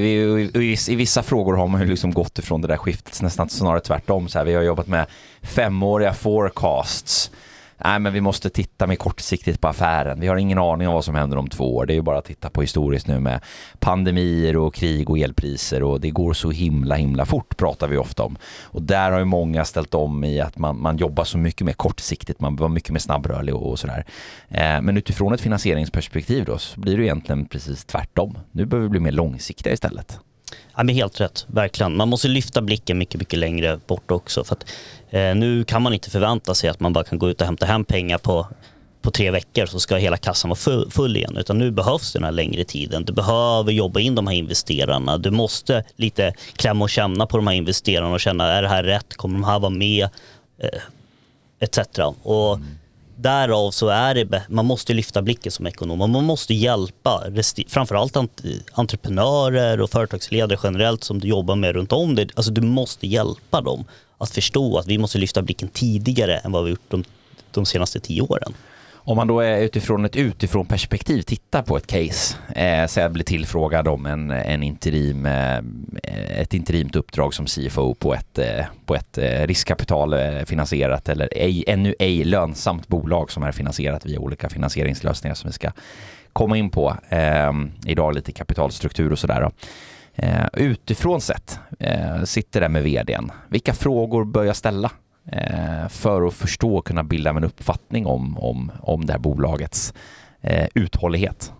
[0.53, 3.79] vi, i vissa frågor har man ju liksom gått ifrån det där skiftet nästan snarare
[3.79, 4.27] tvärtom.
[4.27, 5.05] Så här, vi har jobbat med
[5.41, 7.31] femåriga forecasts
[7.83, 10.19] nej men vi måste titta mer kortsiktigt på affären.
[10.19, 11.85] Vi har ingen aning om vad som händer om två år.
[11.85, 13.41] Det är ju bara att titta på historiskt nu med
[13.79, 18.23] pandemier och krig och elpriser och det går så himla himla fort pratar vi ofta
[18.23, 18.37] om.
[18.63, 21.73] Och där har ju många ställt om i att man, man jobbar så mycket mer
[21.73, 24.05] kortsiktigt, man var mycket mer snabbrörlig och, och sådär.
[24.49, 28.37] Eh, men utifrån ett finansieringsperspektiv då så blir det egentligen precis tvärtom.
[28.51, 30.19] Nu behöver vi bli mer långsiktiga istället.
[30.75, 31.97] Ja, men helt rätt, verkligen.
[31.97, 34.43] Man måste lyfta blicken mycket, mycket längre bort också.
[34.43, 34.65] För att,
[35.09, 37.65] eh, nu kan man inte förvänta sig att man bara kan gå ut och hämta
[37.65, 38.47] hem pengar på,
[39.01, 41.37] på tre veckor så ska hela kassan vara full, full igen.
[41.37, 43.05] Utan nu behövs den här längre tiden.
[43.05, 45.17] Du behöver jobba in de här investerarna.
[45.17, 48.83] Du måste lite klämma och känna på de här investerarna och känna, är det här
[48.83, 49.17] rätt?
[49.17, 50.09] Kommer de här vara med?
[50.57, 50.79] Eh,
[51.59, 51.79] etc.
[52.23, 52.79] Och mm
[53.21, 57.23] därav så är det, man måste lyfta blicken som ekonom och man måste hjälpa
[57.67, 58.17] framförallt
[58.71, 62.29] entreprenörer och företagsledare generellt som du jobbar med runt om dig.
[62.35, 63.85] Alltså du måste hjälpa dem
[64.17, 67.03] att förstå att vi måste lyfta blicken tidigare än vad vi gjort de,
[67.51, 68.53] de senaste tio åren.
[69.09, 73.11] Om man då är utifrån ett utifrån perspektiv tittar på ett case, eh, så jag
[73.11, 75.57] blir tillfrågad om en, en interim, eh,
[76.39, 81.63] ett interimt uppdrag som CFO på ett, eh, på ett eh, riskkapitalfinansierat eh, eller ej,
[81.67, 85.71] ännu ej lönsamt bolag som är finansierat via olika finansieringslösningar som vi ska
[86.33, 86.95] komma in på.
[87.09, 87.51] Eh,
[87.85, 89.51] idag lite kapitalstruktur och sådär.
[90.15, 93.31] Eh, utifrån sett, eh, sitter där med vdn.
[93.47, 94.91] Vilka frågor bör jag ställa
[95.31, 99.93] Eh, för att förstå och kunna bilda en uppfattning om, om, om det här bolagets
[100.41, 101.51] eh, uthållighet.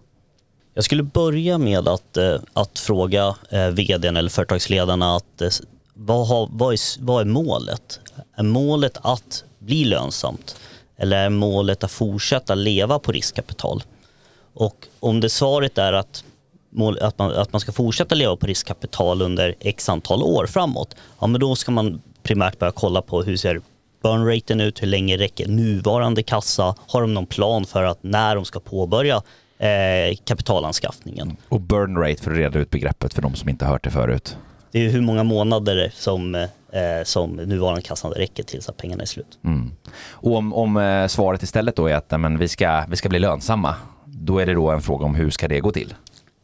[0.73, 3.35] Jag skulle börja med att, eh, att fråga
[3.71, 5.41] vdn eller företagsledarna att
[5.93, 7.99] vad, har, vad, är, vad är målet?
[8.35, 10.55] Är målet att bli lönsamt?
[10.97, 13.83] Eller är målet att fortsätta leva på riskkapital?
[14.53, 16.23] Och om det svaret är att
[16.69, 20.95] mål, att, man, att man ska fortsätta leva på riskkapital under x antal år framåt,
[21.19, 23.61] ja men då ska man primärt börja kolla på hur ser
[24.03, 28.35] burn raten ut, hur länge räcker nuvarande kassa, har de någon plan för att när
[28.35, 29.15] de ska påbörja
[29.59, 31.37] eh, kapitalanskaffningen.
[31.49, 34.37] Och burn rate för att reda ut begreppet för de som inte hört det förut.
[34.71, 36.49] Det är hur många månader som, eh,
[37.03, 39.39] som nuvarande kassan räcker tills att pengarna är slut.
[39.43, 39.71] Mm.
[40.11, 43.19] Och om, om eh, svaret istället då är att men, vi, ska, vi ska bli
[43.19, 45.93] lönsamma, då är det då en fråga om hur ska det gå till?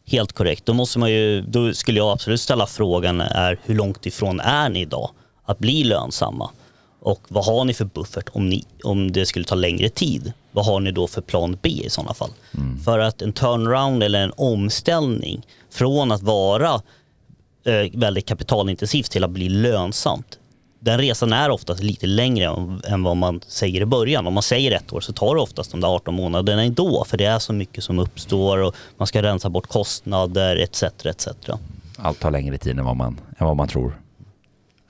[0.06, 0.66] Helt korrekt.
[0.66, 4.68] Då, måste man ju, då skulle jag absolut ställa frågan är hur långt ifrån är
[4.68, 5.10] ni idag
[5.46, 6.50] att bli lönsamma?
[7.00, 10.32] Och vad har ni för buffert om, ni, om det skulle ta längre tid?
[10.52, 12.30] Vad har ni då för plan B i sådana fall?
[12.54, 12.78] Mm.
[12.78, 16.74] För att en turnaround eller en omställning från att vara
[17.64, 20.38] eh, väldigt kapitalintensivt till att bli lönsamt.
[20.80, 22.44] Den resan är oftast lite längre
[22.86, 24.26] än vad man säger i början.
[24.26, 27.16] Om man säger ett år så tar det oftast de där 18 månaderna ändå för
[27.16, 30.82] det är så mycket som uppstår och man ska rensa bort kostnader etc.
[30.82, 31.28] etc.
[31.98, 34.00] Allt tar längre tid än vad man, än vad man tror.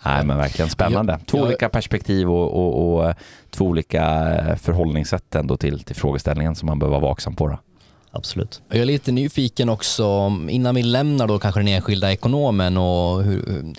[0.04, 1.18] Nej men verkligen spännande.
[1.26, 3.14] Två jag, olika perspektiv och, och, och,
[3.50, 4.02] två olika
[4.62, 7.48] förhållningssätt ändå till, till frågeställningen som man behöver vara vaksam på.
[7.48, 7.58] Då.
[8.10, 8.62] Absolut.
[8.68, 13.74] Jag är lite nyfiken också, innan vi lämnar då kanske den enskilda ekonomen och hur,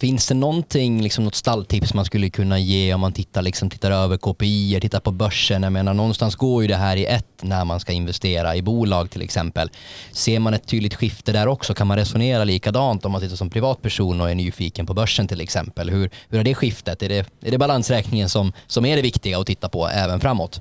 [0.00, 3.90] Finns det någonting, liksom något stalltips man skulle kunna ge om man tittar, liksom, tittar
[3.90, 5.62] över KPI, tittar på börsen?
[5.62, 9.10] Jag menar, någonstans går ju det här i ett när man ska investera i bolag
[9.10, 9.70] till exempel.
[10.12, 11.74] Ser man ett tydligt skifte där också?
[11.74, 15.40] Kan man resonera likadant om man sitter som privatperson och är nyfiken på börsen till
[15.40, 15.90] exempel?
[15.90, 17.02] Hur, hur är det skiftet?
[17.02, 20.60] Är det, är det balansräkningen som, som är det viktiga att titta på även framåt?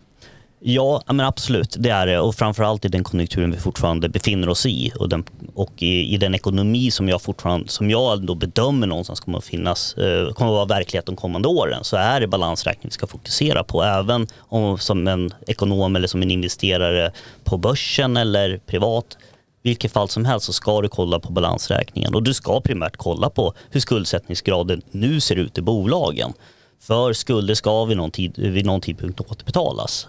[0.61, 1.75] Ja, men absolut.
[1.79, 2.19] Det är det.
[2.19, 5.23] Och framförallt i den konjunkturen vi fortfarande befinner oss i och, den,
[5.55, 9.45] och i, i, den ekonomi som jag fortfarande, som jag ändå bedömer någonstans kommer att
[9.45, 13.07] finnas, eh, kommer att vara verklighet de kommande åren, så är det balansräkning vi ska
[13.07, 13.83] fokusera på.
[13.83, 17.11] Även om som en ekonom eller som en investerare
[17.43, 19.17] på börsen eller privat,
[19.63, 23.29] vilket fall som helst så ska du kolla på balansräkningen och du ska primärt kolla
[23.29, 26.33] på hur skuldsättningsgraden nu ser ut i bolagen.
[26.81, 30.07] För skulder ska vid någon, tid, vid någon tidpunkt återbetalas.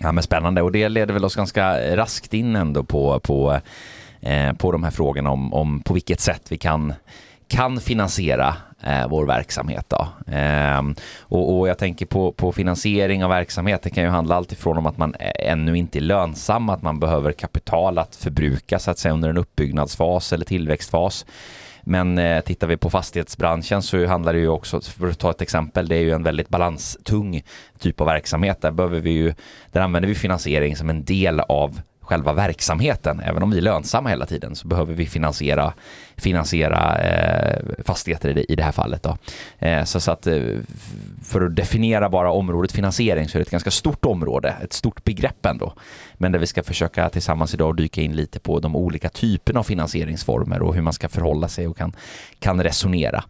[0.00, 3.60] Ja men spännande och det leder väl oss ganska raskt in ändå på, på,
[4.20, 6.94] eh, på de här frågorna om, om på vilket sätt vi kan,
[7.48, 9.86] kan finansiera eh, vår verksamhet.
[9.88, 10.32] Då.
[10.32, 10.82] Eh,
[11.20, 14.86] och, och, jag tänker på, på finansiering av verksamhet, det kan ju handla alltifrån om
[14.86, 19.14] att man ännu inte är lönsam, att man behöver kapital att förbruka så att säga
[19.14, 21.26] under en uppbyggnadsfas eller tillväxtfas.
[21.88, 25.42] Men eh, tittar vi på fastighetsbranschen så handlar det ju också, för att ta ett
[25.42, 27.42] exempel, det är ju en väldigt balanstung
[27.78, 28.60] typ av verksamhet.
[28.60, 29.34] Där, behöver vi ju,
[29.72, 33.20] där använder vi finansiering som en del av själva verksamheten.
[33.20, 35.72] Även om vi är lönsamma hela tiden så behöver vi finansiera,
[36.16, 39.02] finansiera eh, fastigheter i det, i det här fallet.
[39.02, 39.16] Då.
[39.58, 40.42] Eh, så, så att eh,
[41.24, 45.04] för att definiera bara området finansiering så är det ett ganska stort område, ett stort
[45.04, 45.72] begrepp ändå.
[46.14, 49.64] Men där vi ska försöka tillsammans idag dyka in lite på de olika typerna av
[49.64, 51.92] finansieringsformer och hur man ska förhålla sig och kan,
[52.38, 53.24] kan resonera.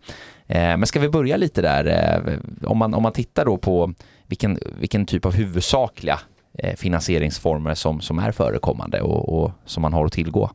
[0.47, 3.95] Eh, men ska vi börja lite där, eh, om man, om man tittar då på
[4.27, 6.21] vilken, vilken typ av huvudsakliga
[6.62, 10.51] Eh, finansieringsformer som, som är förekommande och, och som man har att tillgå.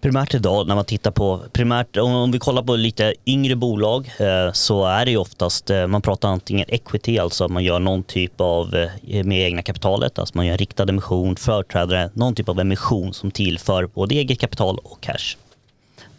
[0.00, 4.52] Primärt idag när man tittar på, primärt om vi kollar på lite yngre bolag eh,
[4.52, 8.02] så är det ju oftast, eh, man pratar antingen equity, alltså att man gör någon
[8.02, 8.88] typ av,
[9.24, 13.30] med egna kapitalet, alltså man gör en riktad emission, företrädare, någon typ av emission som
[13.30, 15.36] tillför både eget kapital och cash.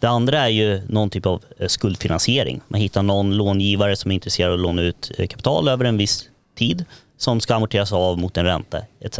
[0.00, 2.60] Det andra är ju någon typ av skuldfinansiering.
[2.68, 6.28] Man hittar någon långivare som är intresserad av att låna ut kapital över en viss
[6.58, 6.84] tid
[7.16, 9.18] som ska amorteras av mot en ränta etc.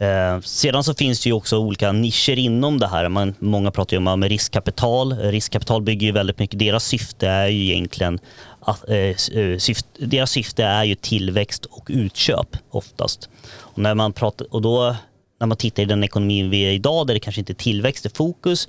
[0.00, 3.08] Eh, sedan så finns det ju också olika nischer inom det här.
[3.08, 5.12] Man, många pratar ju om riskkapital.
[5.12, 8.18] Riskkapital bygger ju väldigt mycket, deras syfte är ju egentligen
[8.60, 13.28] att, eh, eh syfte, deras syfte är ju tillväxt och utköp oftast.
[13.58, 14.96] Och när man, pratar, och då,
[15.40, 17.54] när man tittar i den ekonomin vi är i idag där det kanske inte är
[17.54, 18.68] tillväxt i fokus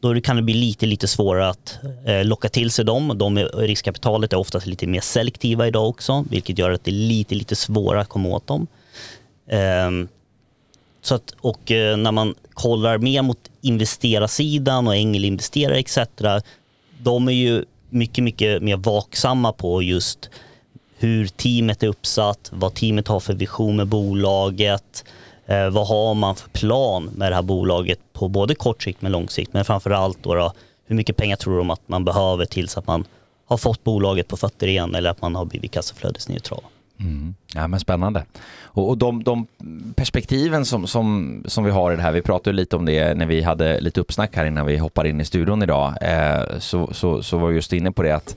[0.00, 3.18] då kan det bli lite, lite svårare att eh, locka till sig dem.
[3.18, 7.34] De riskkapitalet är oftast lite mer selektiva idag också, vilket gör att det är lite,
[7.34, 8.66] lite svårare att komma åt dem.
[9.48, 10.08] Ehm,
[11.02, 15.98] så att, och eh, när man kollar mer mot investerarsidan och ängelinvesterare etc.
[16.98, 20.30] De är ju mycket, mycket mer vaksamma på just
[20.98, 25.04] hur teamet är uppsatt, vad teamet har för vision med bolaget,
[25.46, 29.12] eh, vad har man för plan med det här bolaget på både kort sikt men
[29.12, 29.52] lång sikt?
[29.52, 30.52] Men framförallt då, då
[30.86, 33.04] hur mycket pengar tror de att man behöver tills att man
[33.46, 36.62] har fått bolaget på fötter igen eller att man har blivit kassaflödesneutral?
[37.00, 37.34] Mm.
[37.54, 38.24] Ja men spännande.
[38.62, 39.46] Och, och de, de,
[39.94, 43.26] perspektiven som, som, som vi har i det här, vi pratade lite om det när
[43.26, 47.22] vi hade lite uppsnack här innan vi hoppade in i studion idag, eh, så, så,
[47.22, 48.36] så var vi just inne på det att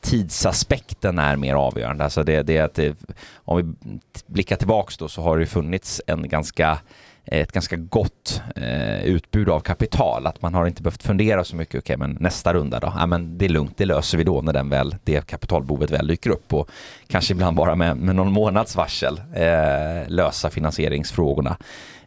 [0.00, 2.04] tidsaspekten är mer avgörande.
[2.04, 2.96] Alltså det, det, att det,
[3.34, 3.92] om vi
[4.26, 6.78] blickar tillbaks då så har det funnits en ganska
[7.26, 10.26] Eh, ett ganska gott eh, utbud av kapital.
[10.26, 12.92] Att man har inte behövt fundera så mycket, okej okay, men nästa runda då?
[12.98, 16.06] Ja men det är lugnt, det löser vi då när den väl, det kapitalbehovet väl
[16.06, 16.70] dyker upp och
[17.06, 21.56] kanske ibland bara med, med någon månads varsel eh, lösa finansieringsfrågorna.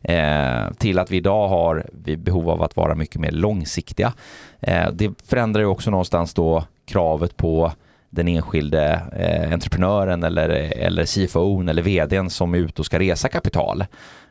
[0.02, 4.14] Eh, till att vi idag har vi behov av att vara mycket mer långsiktiga.
[4.60, 7.72] Eh, det förändrar ju också någonstans då kravet på
[8.10, 13.30] den enskilde eh, entreprenören eller, eller CFO eller vdn som är ute och ska resa
[13.30, 13.86] kapital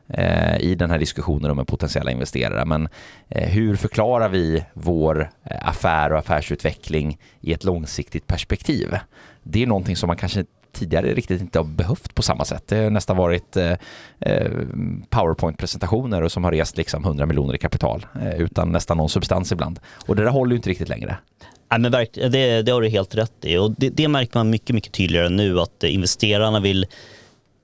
[0.09, 2.65] Eh, i den här diskussionen med potentiella investerare.
[2.65, 2.89] Men
[3.29, 8.97] eh, hur förklarar vi vår eh, affär och affärsutveckling i ett långsiktigt perspektiv?
[9.43, 12.63] Det är någonting som man kanske tidigare riktigt inte har behövt på samma sätt.
[12.69, 13.57] Det har nästan varit
[15.11, 19.81] powerpoint-presentationer som har rest liksom 100 miljoner i kapital utan nästan någon substans ibland.
[20.07, 21.17] Och det där håller ju inte riktigt längre.
[21.69, 24.75] Ja, men det, det har du helt rätt i och det, det märker man mycket,
[24.75, 26.87] mycket tydligare nu att investerarna vill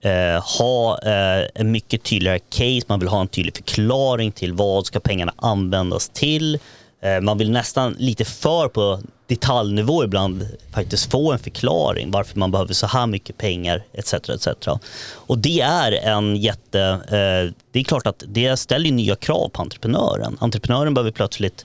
[0.02, 4.86] eh, ha eh, en mycket tydligare case, man vill ha en tydlig förklaring till vad
[4.86, 6.58] ska pengarna användas till.
[7.02, 12.50] Eh, man vill nästan lite för på detaljnivå ibland faktiskt få en förklaring varför man
[12.50, 14.14] behöver så här mycket pengar etc.
[14.14, 14.68] etc.
[15.04, 16.80] Och det är en jätte...
[17.06, 20.36] Eh, det är klart att det ställer nya krav på entreprenören.
[20.40, 21.64] Entreprenören behöver plötsligt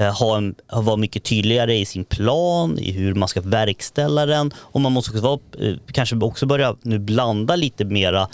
[0.00, 4.50] Eh, ha en, vara mycket tydligare i sin plan, i hur man ska verkställa den
[4.56, 8.28] och man måste också vara, eh, kanske också börja nu blanda lite mera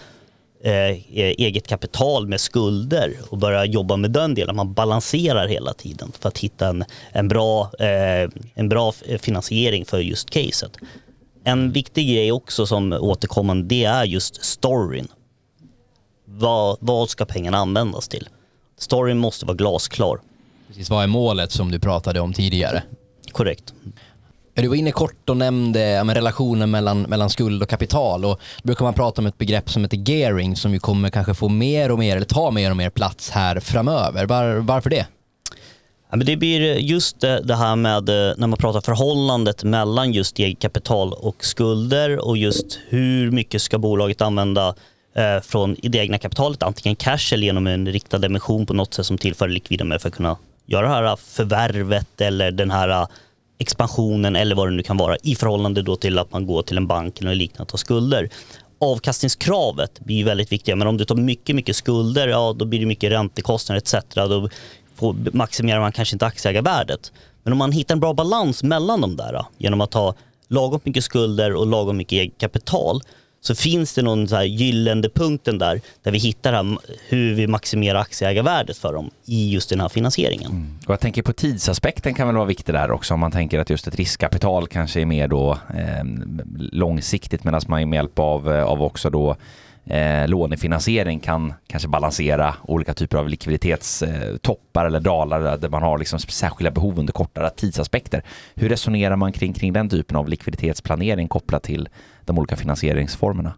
[0.64, 4.57] eh, e-, eget kapital med skulder och börja jobba med den delen.
[4.57, 9.98] Man balanserar hela tiden för att hitta en, en, bra, eh, en bra finansiering för
[9.98, 10.76] just caset.
[11.44, 15.09] En viktig grej också som återkommande det är just storyn.
[16.24, 18.29] Vad, vad ska pengarna användas till?
[18.79, 20.20] Storyn måste vara glasklar.
[20.68, 22.83] Precis, vad är målet som du pratade om tidigare?
[23.33, 23.74] Korrekt.
[24.55, 28.66] Du var inne kort och nämnde ja, relationen mellan, mellan skuld och kapital och då
[28.66, 31.90] brukar man prata om ett begrepp som heter gearing som ju kommer kanske få mer
[31.90, 34.26] och mer, eller ta mer och mer plats här framöver.
[34.26, 35.07] Var, varför det?
[36.11, 40.12] Ja, men det blir just det, det här med eh, när man pratar förhållandet mellan
[40.12, 44.74] just eget kapital och skulder och just hur mycket ska bolaget använda
[45.14, 49.07] eh, från det egna kapitalet, antingen cash eller genom en riktad emission på något sätt
[49.07, 53.07] som tillför likvida för att kunna göra det här äh, förvärvet eller den här äh,
[53.59, 56.76] expansionen eller vad det nu kan vara i förhållande då till att man går till
[56.76, 58.29] en bank eller liknande och tar skulder.
[58.79, 62.87] Avkastningskravet blir väldigt viktigt, men om du tar mycket, mycket skulder, ja då blir det
[62.87, 63.94] mycket räntekostnader etc.
[64.14, 64.48] Då
[64.96, 67.12] får, maximerar man kanske inte aktieägarvärdet.
[67.42, 70.14] Men om man hittar en bra balans mellan de där äh, genom att ha
[70.48, 73.00] lagom mycket skulder och lagom mycket eget kapital
[73.46, 76.78] så finns det någon så här gyllene punkten där, där vi hittar här,
[77.09, 80.50] hur vi maximerar aktieägarvärdet för dem i just den här finansieringen.
[80.50, 80.78] Mm.
[80.87, 83.70] Och jag tänker på tidsaspekten kan väl vara viktig där också om man tänker att
[83.70, 86.04] just ett riskkapital kanske är mer då eh,
[86.59, 89.37] långsiktigt medan man med hjälp av, eh, av också då
[89.87, 95.98] eh, lånefinansiering kan kanske balansera olika typer av likviditetstoppar eh, eller dalar där man har
[95.98, 98.22] liksom särskilda behov under kortare tidsaspekter.
[98.54, 101.88] Hur resonerar man kring, kring den typen av likviditetsplanering kopplat till
[102.26, 103.54] de olika finansieringsformerna?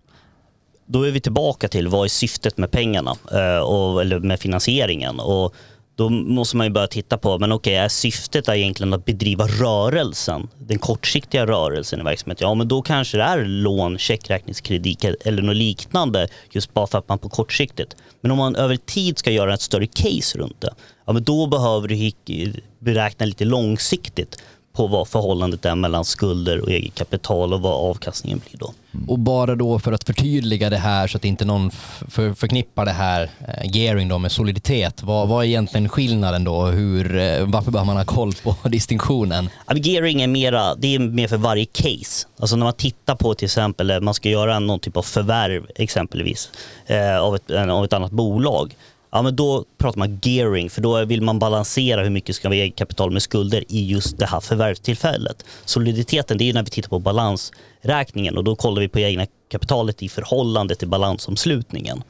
[0.86, 5.20] Då är vi tillbaka till vad är syftet med pengarna eh, och, eller med finansieringen.
[5.20, 5.54] Och
[5.98, 10.48] då måste man ju börja titta på, men okej, är syftet egentligen att bedriva rörelsen,
[10.58, 12.48] den kortsiktiga rörelsen i verksamheten?
[12.48, 17.08] Ja, men då kanske det är lån, checkräkningskredit eller något liknande, just bara för att
[17.08, 17.96] man på kortsiktigt.
[18.20, 20.74] Men om man över tid ska göra ett större case runt det,
[21.06, 21.88] ja, men då behöver
[22.24, 24.42] du beräkna lite långsiktigt
[24.78, 28.72] på vad förhållandet är mellan skulder och eget kapital och vad avkastningen blir då.
[28.94, 29.08] Mm.
[29.08, 31.70] Och bara då för att förtydliga det här så att inte någon
[32.08, 35.02] för, förknippar det här eh, gearing då med soliditet.
[35.02, 36.66] Vad, vad är egentligen skillnaden då?
[36.66, 39.48] Hur, eh, varför behöver man ha koll på distinktionen?
[39.74, 42.26] Gearing är mera, det är mer för varje case.
[42.38, 45.66] Alltså när man tittar på till exempel, eh, man ska göra någon typ av förvärv
[45.76, 46.50] exempelvis
[46.86, 48.74] eh, av, ett, av ett annat bolag
[49.10, 52.66] Ja, men då pratar man gearing, för då vill man balansera hur mycket ska vi
[52.66, 55.44] ha kapital med skulder i just det här förvärvstillfället.
[55.64, 60.02] Soliditeten, det är när vi tittar på balansräkningen och då kollar vi på egna kapitalet
[60.02, 62.02] i förhållande till balansomslutningen.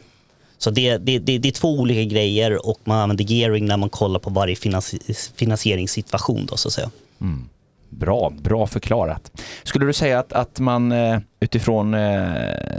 [0.58, 3.90] Så det, det, det, det är två olika grejer och man använder gearing när man
[3.90, 4.56] kollar på varje
[5.36, 6.90] finansieringssituation då så att säga.
[7.20, 7.48] Mm.
[7.90, 9.40] Bra, bra förklarat.
[9.62, 12.30] Skulle du säga att, att man eh, utifrån eh,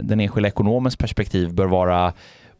[0.02, 2.12] den enskilda ekonomens perspektiv bör vara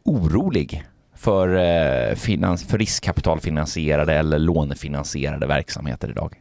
[0.04, 0.84] orolig
[1.20, 6.36] för, eh, finans, för riskkapitalfinansierade eller lånefinansierade verksamheter idag?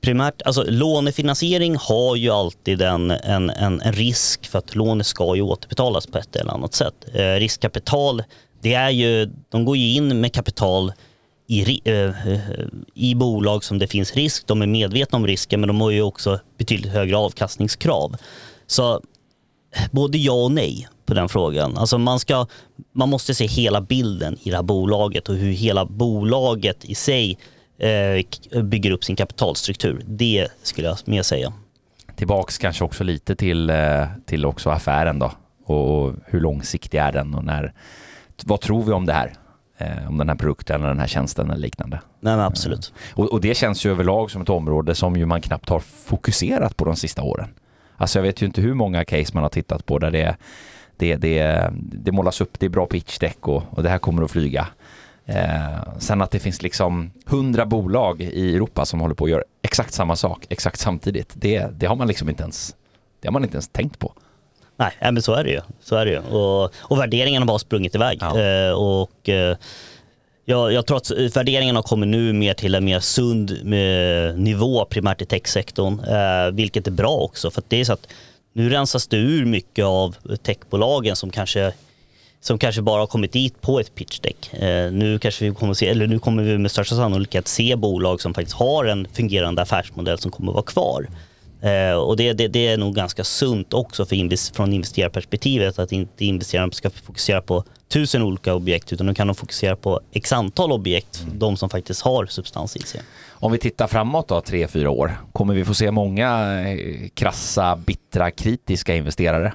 [0.00, 5.36] Primärt, alltså lånefinansiering har ju alltid en, en, en, en risk för att lånet ska
[5.36, 6.94] ju återbetalas på ett eller annat sätt.
[7.14, 8.22] Eh, riskkapital,
[8.62, 10.92] det är ju, de går ju in med kapital
[11.46, 12.40] i, eh, eh,
[12.94, 14.46] i bolag som det finns risk.
[14.46, 18.16] De är medvetna om risken men de har ju också betydligt högre avkastningskrav.
[18.66, 19.02] Så
[19.90, 21.76] både ja och nej på den frågan.
[21.76, 22.46] Alltså man, ska,
[22.92, 27.38] man måste se hela bilden i det här bolaget och hur hela bolaget i sig
[27.78, 30.02] eh, bygger upp sin kapitalstruktur.
[30.06, 31.52] Det skulle jag mer säga.
[32.16, 35.32] Tillbaks kanske också lite till, eh, till också affären då
[35.64, 37.72] och hur långsiktig är den och när,
[38.44, 39.32] vad tror vi om det här?
[39.78, 42.00] Eh, om den här produkten eller den här tjänsten eller liknande.
[42.20, 42.92] Nej, absolut.
[43.14, 46.76] Och, och, det känns ju överlag som ett område som ju man knappt har fokuserat
[46.76, 47.48] på de sista åren.
[48.00, 50.36] Alltså jag vet ju inte hur många case man har tittat på där det,
[50.96, 54.30] det, det, det målas upp, det är bra pitchdeck och, och det här kommer att
[54.30, 54.66] flyga.
[55.26, 59.42] Eh, sen att det finns liksom hundra bolag i Europa som håller på att göra
[59.62, 61.32] exakt samma sak exakt samtidigt.
[61.34, 62.74] Det, det har man liksom inte ens,
[63.20, 64.12] det har man inte ens tänkt på.
[64.76, 65.60] Nej, men så är det ju.
[65.80, 66.18] Så är det ju.
[66.18, 68.18] Och, och värderingen har bara sprungit iväg.
[68.20, 68.40] Ja.
[68.40, 69.56] Eh, och, eh,
[70.50, 74.84] jag, jag tror att värderingen har kommit nu mer till en mer sund eh, nivå
[74.84, 77.50] primärt i techsektorn, eh, vilket är bra också.
[77.50, 78.08] För det är så att
[78.52, 81.72] nu rensas det ur mycket av techbolagen som kanske
[82.42, 84.54] som kanske bara har kommit dit på ett pitchdeck.
[84.54, 88.20] Eh, nu, kanske vi kommer se, eller nu kommer vi med största sannolikhet se bolag
[88.20, 91.06] som faktiskt har en fungerande affärsmodell som kommer att vara kvar.
[91.62, 95.92] Eh, och det, det, det, är nog ganska sunt också för invest, från investerarperspektivet att
[95.92, 100.32] inte investerarna ska fokusera på tusen olika objekt utan de kan de fokusera på x
[100.32, 101.38] antal objekt, mm.
[101.38, 103.00] de som faktiskt har substans i sig.
[103.30, 107.76] Om vi tittar framåt då, tre, fyra år, kommer vi få se många eh, krassa,
[107.76, 109.52] bittra, kritiska investerare?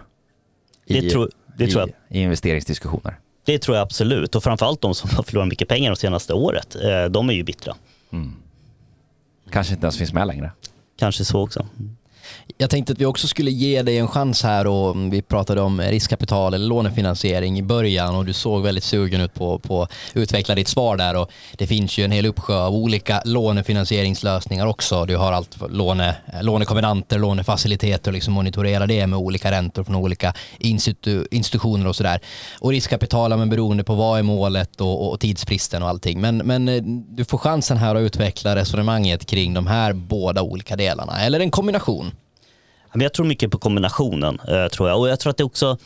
[0.86, 2.18] I, det tror, det tror jag.
[2.18, 3.20] I investeringsdiskussioner?
[3.46, 6.76] Det tror jag absolut och framförallt de som har förlorat mycket pengar de senaste året,
[6.76, 7.76] eh, de är ju bittra.
[8.12, 8.34] Mm.
[9.52, 10.52] Kanske inte ens finns med längre?
[11.00, 11.66] Kanske så också.
[12.58, 15.82] Jag tänkte att vi också skulle ge dig en chans här och vi pratade om
[15.82, 20.68] riskkapital eller lånefinansiering i början och du såg väldigt sugen ut på att utveckla ditt
[20.68, 25.06] svar där och det finns ju en hel uppsjö av olika lånefinansieringslösningar också.
[25.06, 30.34] Du har allt låne, lånekombinanter, lånefaciliteter och liksom monitorera det med olika räntor från olika
[30.58, 32.20] institu, institutioner och sådär.
[32.60, 36.22] Och riskkapital, men beroende på vad är målet och, och tidsfristen och allting.
[36.22, 40.76] Men, men eh, du får chansen här att utveckla resonemanget kring de här båda olika
[40.76, 42.12] delarna eller en kombination.
[43.04, 44.40] Jag tror mycket på kombinationen.
[44.48, 45.00] Eh, tror jag.
[45.00, 45.78] Och jag tror att det också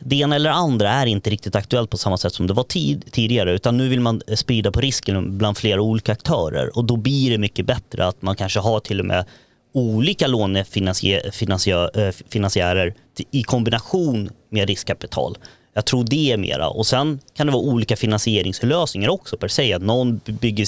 [0.00, 3.04] det ena eller andra är inte riktigt aktuellt på samma sätt som det var tid,
[3.12, 6.96] tidigare utan nu vill man eh, sprida på risken bland flera olika aktörer och då
[6.96, 9.24] blir det mycket bättre att man kanske har till och med
[9.72, 12.94] olika lånefinansiärer eh,
[13.30, 15.38] i kombination med riskkapital.
[15.74, 19.72] Jag tror det är mera och sen kan det vara olika finansieringslösningar också per se.
[19.72, 20.66] Att någon bygger,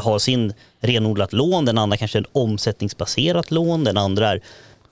[0.00, 4.42] har sin renodlat lån, den andra kanske är ett omsättningsbaserat lån, den andra är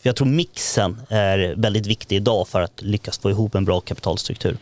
[0.03, 3.80] för jag tror mixen är väldigt viktig idag för att lyckas få ihop en bra
[3.80, 4.57] kapitalstruktur.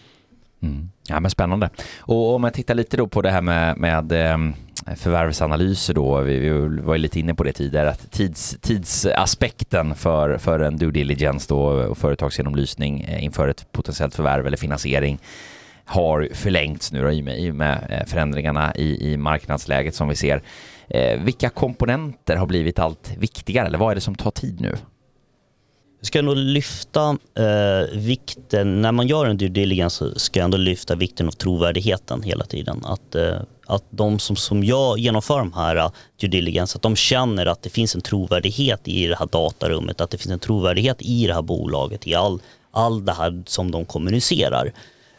[0.63, 0.91] Mm.
[1.09, 1.71] Ja men spännande.
[1.99, 4.55] Och om jag tittar lite då på det här med, med ehm,
[4.97, 6.51] förvärvsanalyser då, vi, vi
[6.83, 11.47] var ju lite inne på det tidigare, att tids, tidsaspekten för, för en due diligence
[11.49, 15.19] då och företagsgenomlysning eh, inför ett potentiellt förvärv eller finansiering
[15.85, 20.17] har förlängts nu då, i, med, i med eh, förändringarna i, i marknadsläget som vi
[20.17, 20.43] ser.
[20.89, 24.77] Eh, vilka komponenter har blivit allt viktigare eller vad är det som tar tid nu?
[26.01, 30.45] Jag ska ändå lyfta eh, vikten, när man gör en due diligence så ska jag
[30.45, 32.83] ändå lyfta vikten av trovärdigheten hela tiden.
[32.85, 33.37] Att, eh,
[33.67, 35.91] att de som, som jag genomför de här uh,
[36.21, 40.11] due diligence, att de känner att det finns en trovärdighet i det här datarummet, att
[40.11, 42.41] det finns en trovärdighet i det här bolaget, i all,
[42.71, 44.73] all det här som de kommunicerar.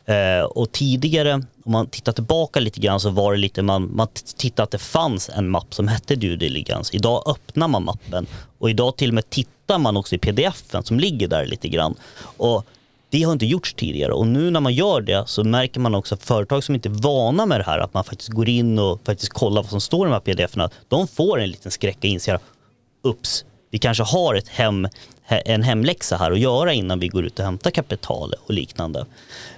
[0.06, 4.08] Eh, och tidigare, om man tittar tillbaka lite grann så var det lite, man, man
[4.38, 6.96] tittade att det fanns en mapp som hette due diligence.
[6.96, 8.28] Idag öppnar man mappen
[8.60, 11.96] och idag till och med tittar man också i pdf-en som ligger där lite grann.
[12.22, 12.66] Och
[13.10, 16.16] det har inte gjorts tidigare och nu när man gör det så märker man också
[16.16, 19.02] att företag som inte är vana med det här, att man faktiskt går in och
[19.06, 22.06] faktiskt kollar vad som står i de här pdf-erna, de får en liten skräck och
[22.06, 22.40] inser,
[23.04, 24.88] ups, vi kanske har ett hem,
[25.28, 29.06] en hemläxa här att göra innan vi går ut och hämtar kapital och liknande.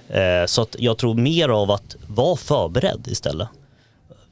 [0.08, 3.48] Eh, så att jag tror mer av att vara förberedd istället.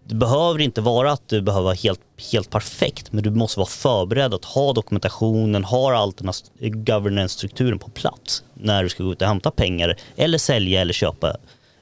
[0.04, 2.00] Det behöver inte vara att du behöver vara helt,
[2.32, 7.78] helt perfekt, men du måste vara förberedd att ha dokumentationen, ha all den här governance-strukturen
[7.78, 11.36] på plats när du ska gå ut och hämta pengar eller sälja eller köpa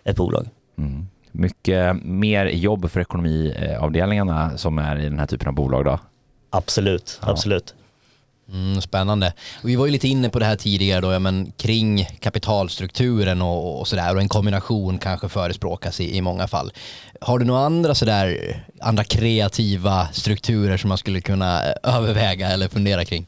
[0.05, 0.49] ett bolag.
[0.79, 1.07] Mm.
[1.33, 5.99] Mycket mer jobb för ekonomiavdelningarna som är i den här typen av bolag då?
[6.51, 7.31] Absolut, ja.
[7.31, 7.75] absolut.
[8.53, 9.33] Mm, spännande.
[9.63, 13.43] Och vi var ju lite inne på det här tidigare då, ja, men kring kapitalstrukturen
[13.43, 16.73] och, och sådär och en kombination kanske förespråkas i, i många fall.
[17.21, 22.69] Har du några andra sådär, andra kreativa strukturer som man skulle kunna eh, överväga eller
[22.69, 23.27] fundera kring?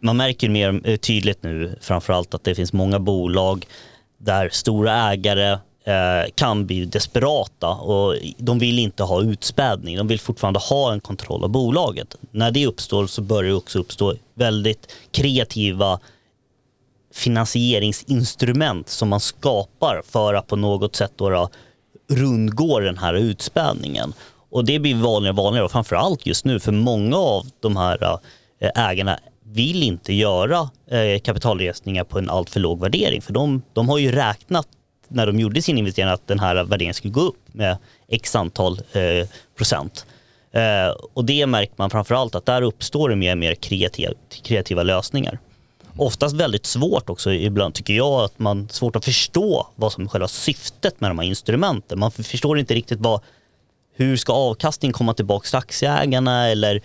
[0.00, 3.66] Man märker mer eh, tydligt nu framförallt att det finns många bolag
[4.18, 9.96] där stora ägare Eh, kan bli desperata och de vill inte ha utspädning.
[9.96, 12.16] De vill fortfarande ha en kontroll av bolaget.
[12.30, 16.00] När det uppstår så börjar det också uppstå väldigt kreativa
[17.14, 21.48] finansieringsinstrument som man skapar för att på något sätt då, då
[22.10, 24.12] rundgå den här utspädningen.
[24.50, 28.18] Och det blir vanligare och vanligare och framförallt just nu för många av de här
[28.60, 33.88] eh, ägarna vill inte göra eh, kapitalresningar på en alltför låg värdering för de, de
[33.88, 34.68] har ju räknat
[35.08, 37.76] när de gjorde sin investering att den här värderingen skulle gå upp med
[38.08, 40.06] x antal eh, procent.
[40.52, 44.82] Eh, och det märker man framförallt att där uppstår det mer och mer kreativa, kreativa
[44.82, 45.38] lösningar.
[45.96, 50.08] Oftast väldigt svårt också ibland tycker jag att man svårt att förstå vad som är
[50.08, 51.98] själva syftet med de här instrumenten.
[51.98, 53.20] Man förstår inte riktigt vad,
[53.94, 56.82] hur ska avkastningen komma tillbaka till aktieägarna eller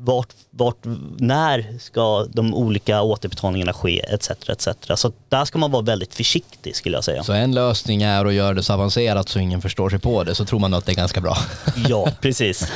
[0.00, 0.76] vart, vart,
[1.18, 4.30] när ska de olika återbetalningarna ske etc.
[4.30, 4.68] etc.
[4.94, 7.22] Så där ska man vara väldigt försiktig skulle jag säga.
[7.22, 10.34] Så en lösning är att göra det så avancerat så ingen förstår sig på det,
[10.34, 11.36] så tror man att det är ganska bra.
[11.88, 12.72] Ja, precis.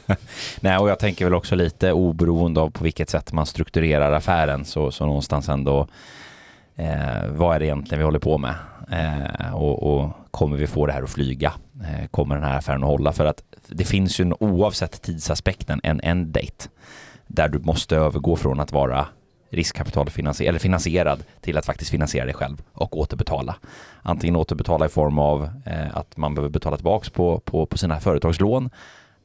[0.60, 4.64] Nej, och jag tänker väl också lite oberoende av på vilket sätt man strukturerar affären
[4.64, 5.88] så, så någonstans ändå
[6.76, 8.54] eh, vad är det egentligen vi håller på med?
[8.90, 11.52] Eh, och, och, kommer vi få det här att flyga?
[11.80, 13.12] Eh, kommer den här affären att hålla?
[13.12, 16.68] För att det finns ju oavsett tidsaspekten en end date
[17.26, 19.06] där du måste övergå från att vara
[19.50, 23.56] riskkapitalfinansierad eller finansierad till att faktiskt finansiera dig själv och återbetala.
[24.02, 28.00] Antingen återbetala i form av eh, att man behöver betala tillbaka på, på, på sina
[28.00, 28.70] företagslån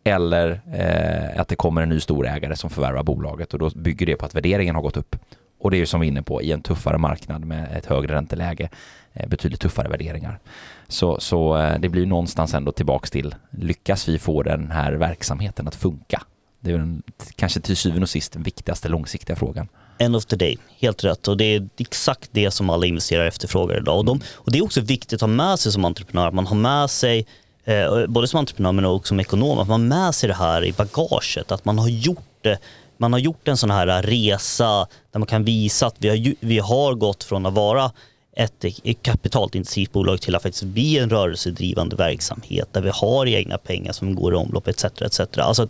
[0.04, 4.16] eller eh, att det kommer en ny storägare som förvärvar bolaget och då bygger det
[4.16, 5.16] på att värderingen har gått upp.
[5.60, 7.86] Och det är ju som vi är inne på, i en tuffare marknad med ett
[7.86, 8.70] högre ränteläge,
[9.14, 10.39] Eh, betydligt tuffare värderingar.
[10.88, 15.68] Så, så eh, det blir någonstans ändå tillbaks till, lyckas vi få den här verksamheten
[15.68, 16.24] att funka?
[16.59, 17.03] Det är den,
[17.36, 19.68] kanske till syvende och sist den viktigaste långsiktiga frågan.
[19.97, 21.28] End of the day, helt rätt.
[21.28, 23.97] Och det är exakt det som alla investerare efterfrågar idag.
[23.97, 26.47] Och, de, och det är också viktigt att ha med sig som entreprenör, att man
[26.47, 27.28] har med sig
[27.64, 30.66] eh, både som entreprenör men också som ekonom, att man har med sig det här
[30.66, 32.57] i bagaget, att man har gjort det
[32.97, 36.59] man har gjort en sån här resa där man kan visa att vi har, vi
[36.59, 37.91] har gått från att vara
[38.36, 38.66] ett,
[39.02, 44.16] kapitalintensivt bolag till att faktiskt bli en rörelsedrivande verksamhet där vi har egna pengar som
[44.16, 44.86] går i omlopp etc.
[44.86, 45.20] etc.
[45.38, 45.68] Alltså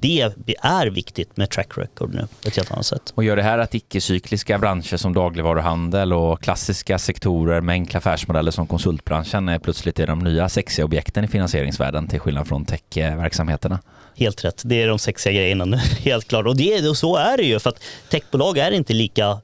[0.00, 3.12] det är viktigt med track record nu på ett helt annat sätt.
[3.14, 8.50] Och gör det här att icke-cykliska branscher som dagligvaruhandel och klassiska sektorer med enkla affärsmodeller
[8.50, 13.78] som konsultbranschen är plötsligt är de nya sexiga objekten i finansieringsvärlden till skillnad från techverksamheterna?
[14.16, 14.62] Helt rätt.
[14.64, 16.46] Det är de sexiga grejerna nu, helt klart.
[16.46, 19.40] Och, det, och så är det ju för att techbolag är inte lika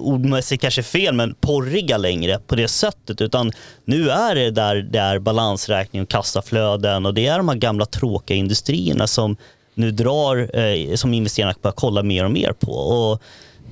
[0.00, 3.20] ordmässigt kanske fel, men porriga längre på det sättet.
[3.20, 3.52] Utan
[3.84, 7.86] nu är det där det är balansräkning och kassaflöden och det är de här gamla
[7.86, 9.36] tråkiga industrierna som
[9.74, 12.72] nu drar, eh, som investerarna börjar kolla mer och mer på.
[12.72, 13.22] Och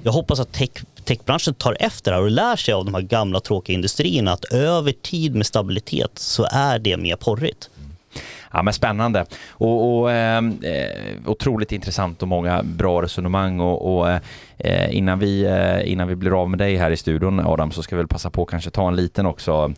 [0.02, 0.70] jag hoppas att tech,
[1.04, 4.44] techbranschen tar efter det här och lär sig av de här gamla tråkiga industrierna att
[4.44, 7.70] över tid med stabilitet så är det mer porrigt.
[8.58, 9.24] Ja men spännande.
[9.50, 13.60] Och, och ehm, eh, otroligt intressant och många bra resonemang.
[13.60, 14.10] Och, och
[14.58, 17.82] eh, innan, vi, eh, innan vi blir av med dig här i studion Adam så
[17.82, 19.74] ska vi väl passa på att kanske ta en liten också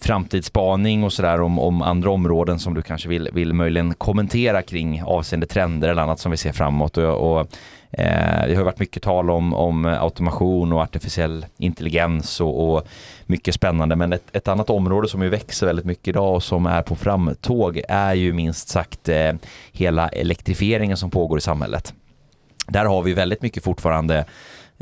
[0.00, 5.02] framtidsspaning och sådär om, om andra områden som du kanske vill, vill möjligen kommentera kring
[5.02, 7.48] avseende trender eller annat som vi ser framåt och, och
[7.92, 12.88] Eh, det har varit mycket tal om, om automation och artificiell intelligens och, och
[13.26, 13.96] mycket spännande.
[13.96, 16.96] Men ett, ett, annat område som ju växer väldigt mycket idag och som är på
[16.96, 19.32] framtåg är ju minst sagt eh,
[19.72, 21.94] hela elektrifieringen som pågår i samhället.
[22.66, 24.24] Där har vi väldigt mycket fortfarande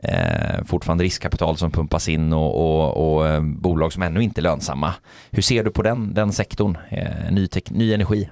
[0.03, 4.43] eh, fortfarande riskkapital som pumpas in och, och, och eh, bolag som ännu inte är
[4.43, 4.95] lönsamma.
[5.31, 8.31] Hur ser du på den, den sektorn, eh, ny, ny energi?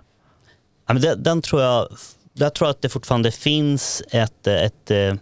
[0.87, 1.89] Ja, men den, den tror jag
[2.39, 5.15] jag tror att det fortfarande finns ett, ett, eh,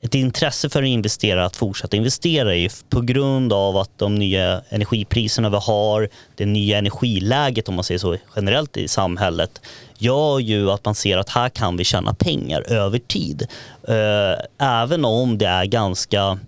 [0.00, 5.50] ett intresse för investerare att fortsätta investera i på grund av att de nya energipriserna
[5.50, 9.60] vi har, det nya energiläget om man säger så generellt i samhället
[9.98, 13.46] gör ju att man ser att här kan vi tjäna pengar över tid.
[13.88, 16.38] Eh, även om det är ganska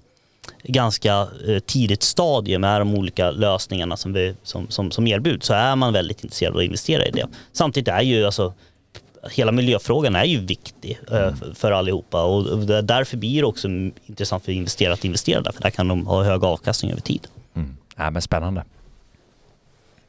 [0.62, 5.54] ganska eh, tidigt stadie med de olika lösningarna som, vi, som, som, som erbjuds så
[5.54, 7.26] är man väldigt intresserad av att investera i det.
[7.52, 8.54] Samtidigt är ju alltså
[9.30, 11.34] hela miljöfrågan är ju viktig mm.
[11.54, 13.68] för allihopa och därför blir det också
[14.06, 17.26] intressant för investerare att investera där, för där kan de ha hög avkastning över tid.
[17.56, 17.76] Mm.
[17.96, 18.64] Ja, men spännande.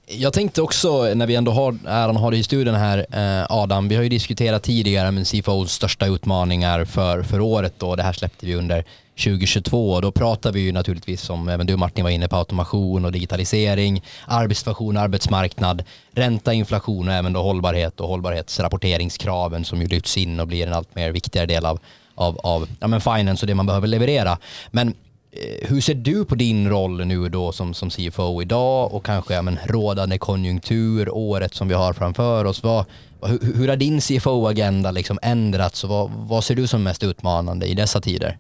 [0.08, 3.46] Jag tänkte också, när vi ändå har äran att ha dig i studion här, eh,
[3.50, 8.04] Adam, vi har ju diskuterat tidigare med CFOs största utmaningar för, för året då, det
[8.04, 8.86] här släppte vi under
[9.22, 13.06] 2022 och då pratar vi ju naturligtvis som även du Martin var inne på automation
[13.06, 20.18] och digitalisering, arbetssituation, arbetsmarknad, ränta, inflation och även då hållbarhet och hållbarhetsrapporteringskraven som ju lyfts
[20.18, 21.80] in och blir en allt mer viktigare del av,
[22.16, 24.38] av, av ja, men finance och det man behöver leverera.
[24.72, 29.06] Men eh, hur ser du på din roll nu då som, som CFO idag och
[29.06, 32.64] kanske ja, men, rådande konjunktur, året som vi har framför oss?
[32.64, 32.86] Vad,
[33.22, 37.66] hur, hur har din CFO-agenda liksom ändrats och vad, vad ser du som mest utmanande
[37.66, 38.38] i dessa tider?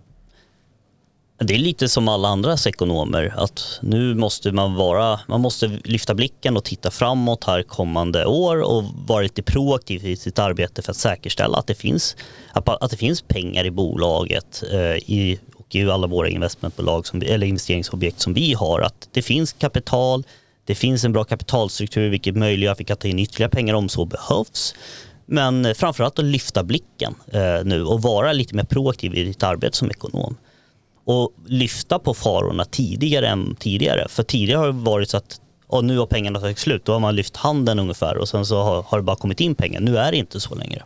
[1.43, 6.13] Det är lite som alla andras ekonomer, att nu måste man vara, man måste lyfta
[6.13, 10.91] blicken och titta framåt här kommande år och vara lite proaktiv i sitt arbete för
[10.91, 12.15] att säkerställa att det finns,
[12.53, 17.47] att det finns pengar i bolaget eh, i, och i alla våra investmentbolag som, eller
[17.47, 20.23] investeringsobjekt som vi har, att det finns kapital,
[20.65, 23.89] det finns en bra kapitalstruktur vilket möjliggör att vi kan ta in ytterligare pengar om
[23.89, 24.75] så behövs.
[25.25, 29.77] Men framförallt att lyfta blicken eh, nu och vara lite mer proaktiv i ditt arbete
[29.77, 30.37] som ekonom
[31.05, 34.07] och lyfta på farorna tidigare än tidigare.
[34.09, 36.85] För tidigare har det varit så att och nu har pengarna tagit slut.
[36.85, 39.55] Då har man lyft handen ungefär och sen så har, har det bara kommit in
[39.55, 39.79] pengar.
[39.79, 40.83] Nu är det inte så längre.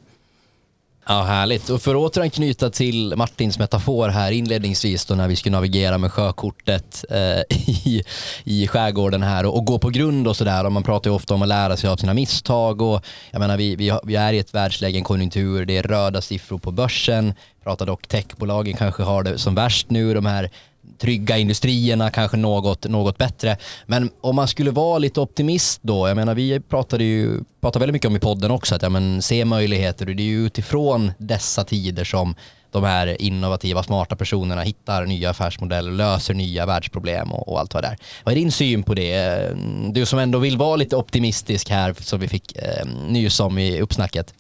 [1.07, 1.69] Ja, härligt.
[1.69, 6.11] Och för att återanknyta till Martins metafor här inledningsvis då när vi skulle navigera med
[6.11, 7.39] sjökortet eh,
[7.85, 8.03] i,
[8.43, 10.69] i skärgården här och, och gå på grund och sådär.
[10.69, 13.75] Man pratar ju ofta om att lära sig av sina misstag och jag menar vi,
[13.75, 17.33] vi, vi är i ett världsläge, en konjunktur, det är röda siffror på börsen.
[17.63, 20.49] Pratar dock techbolagen kanske har det som värst nu, de här
[20.97, 23.57] trygga industrierna kanske något, något bättre.
[23.85, 27.93] Men om man skulle vara lite optimist då, jag menar vi pratade ju pratade väldigt
[27.93, 31.11] mycket om i podden också, att ja, men, se möjligheter och det är ju utifrån
[31.17, 32.35] dessa tider som
[32.76, 37.84] de här innovativa, smarta personerna hittar nya affärsmodeller, löser nya världsproblem och, och allt vad
[37.84, 37.97] det är.
[38.23, 39.13] Vad är din syn på det?
[39.13, 39.55] Eh,
[39.91, 43.82] du som ändå vill vara lite optimistisk här, som vi fick eh, nys om i
[43.82, 44.34] uppsnacket.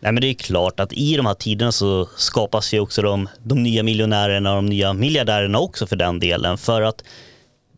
[0.00, 3.28] Nej, men det är klart att i de här tiderna så skapas ju också de,
[3.42, 6.58] de nya miljonärerna och de nya miljardärerna också för den delen.
[6.58, 7.04] För att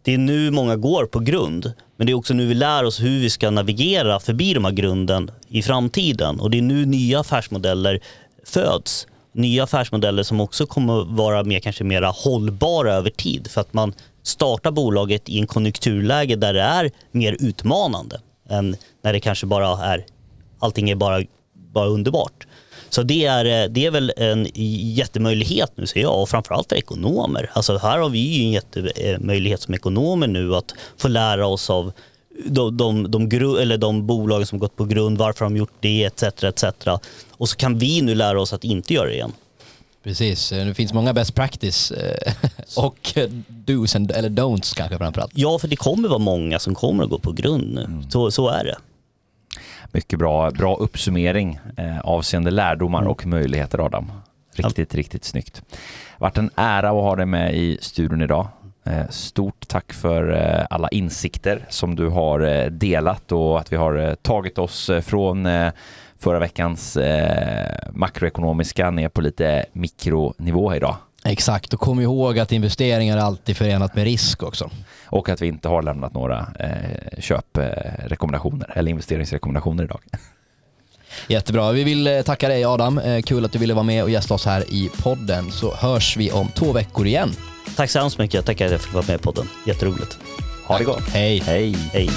[0.02, 1.72] det är nu många går på grund.
[1.96, 4.72] Men det är också nu vi lär oss hur vi ska navigera förbi de här
[4.72, 6.40] grunden i framtiden.
[6.40, 8.00] Och det är nu nya affärsmodeller
[8.44, 9.06] föds.
[9.38, 13.50] Nya affärsmodeller som också kommer vara mer, kanske mer hållbara över tid.
[13.50, 19.12] För att man startar bolaget i en konjunkturläge där det är mer utmanande än när
[19.12, 20.04] det kanske bara är
[20.58, 21.22] allting är bara
[21.54, 22.46] bara underbart.
[22.88, 24.46] Så det är, det är väl en
[24.94, 27.50] jättemöjlighet nu ser jag och framförallt för ekonomer.
[27.52, 31.92] Alltså här har vi ju en jättemöjlighet som ekonomer nu att få lära oss av
[32.46, 36.22] de, de, de, eller de bolagen som gått på grund, varför de gjort det etc.
[36.22, 36.64] etc.
[37.30, 39.32] Och så kan vi nu lära oss att inte göra det igen.
[40.02, 42.32] Precis, det finns många best practice eh,
[42.76, 43.14] och
[43.48, 45.32] dos and, eller don'ts kanske framförallt.
[45.34, 47.84] Ja, för det kommer vara många som kommer att gå på grund nu.
[47.84, 48.10] Mm.
[48.10, 48.76] Så, så är det.
[49.92, 53.10] Mycket bra, bra uppsummering eh, avseende lärdomar mm.
[53.10, 54.12] och möjligheter Adam.
[54.54, 54.98] Riktigt, ja.
[54.98, 55.62] riktigt snyggt.
[56.18, 58.48] Vart en ära att ha dig med i studion idag.
[58.88, 63.76] Eh, stort tack för eh, alla insikter som du har eh, delat och att vi
[63.76, 65.48] har tagit oss från
[66.18, 66.98] förra veckans
[67.90, 70.96] makroekonomiska ner på lite mikronivå idag.
[71.24, 74.70] Exakt, och kom ihåg att investeringar är alltid förenat med risk också.
[75.04, 80.00] Och att vi inte har lämnat några eh, köprekommendationer eller investeringsrekommendationer idag.
[81.26, 81.72] Jättebra.
[81.72, 82.98] Vi vill eh, tacka dig Adam.
[82.98, 85.52] Eh, kul att du ville vara med och gästa oss här i podden.
[85.52, 87.36] Så hörs vi om två veckor igen.
[87.76, 88.46] Tack så hemskt mycket.
[88.46, 89.48] Tack att jag fick vara med i podden.
[89.66, 90.18] Jätteroligt.
[90.64, 91.08] Ha det gott.
[91.08, 91.42] Hej.
[91.46, 91.76] Hej.
[91.92, 92.10] Hej.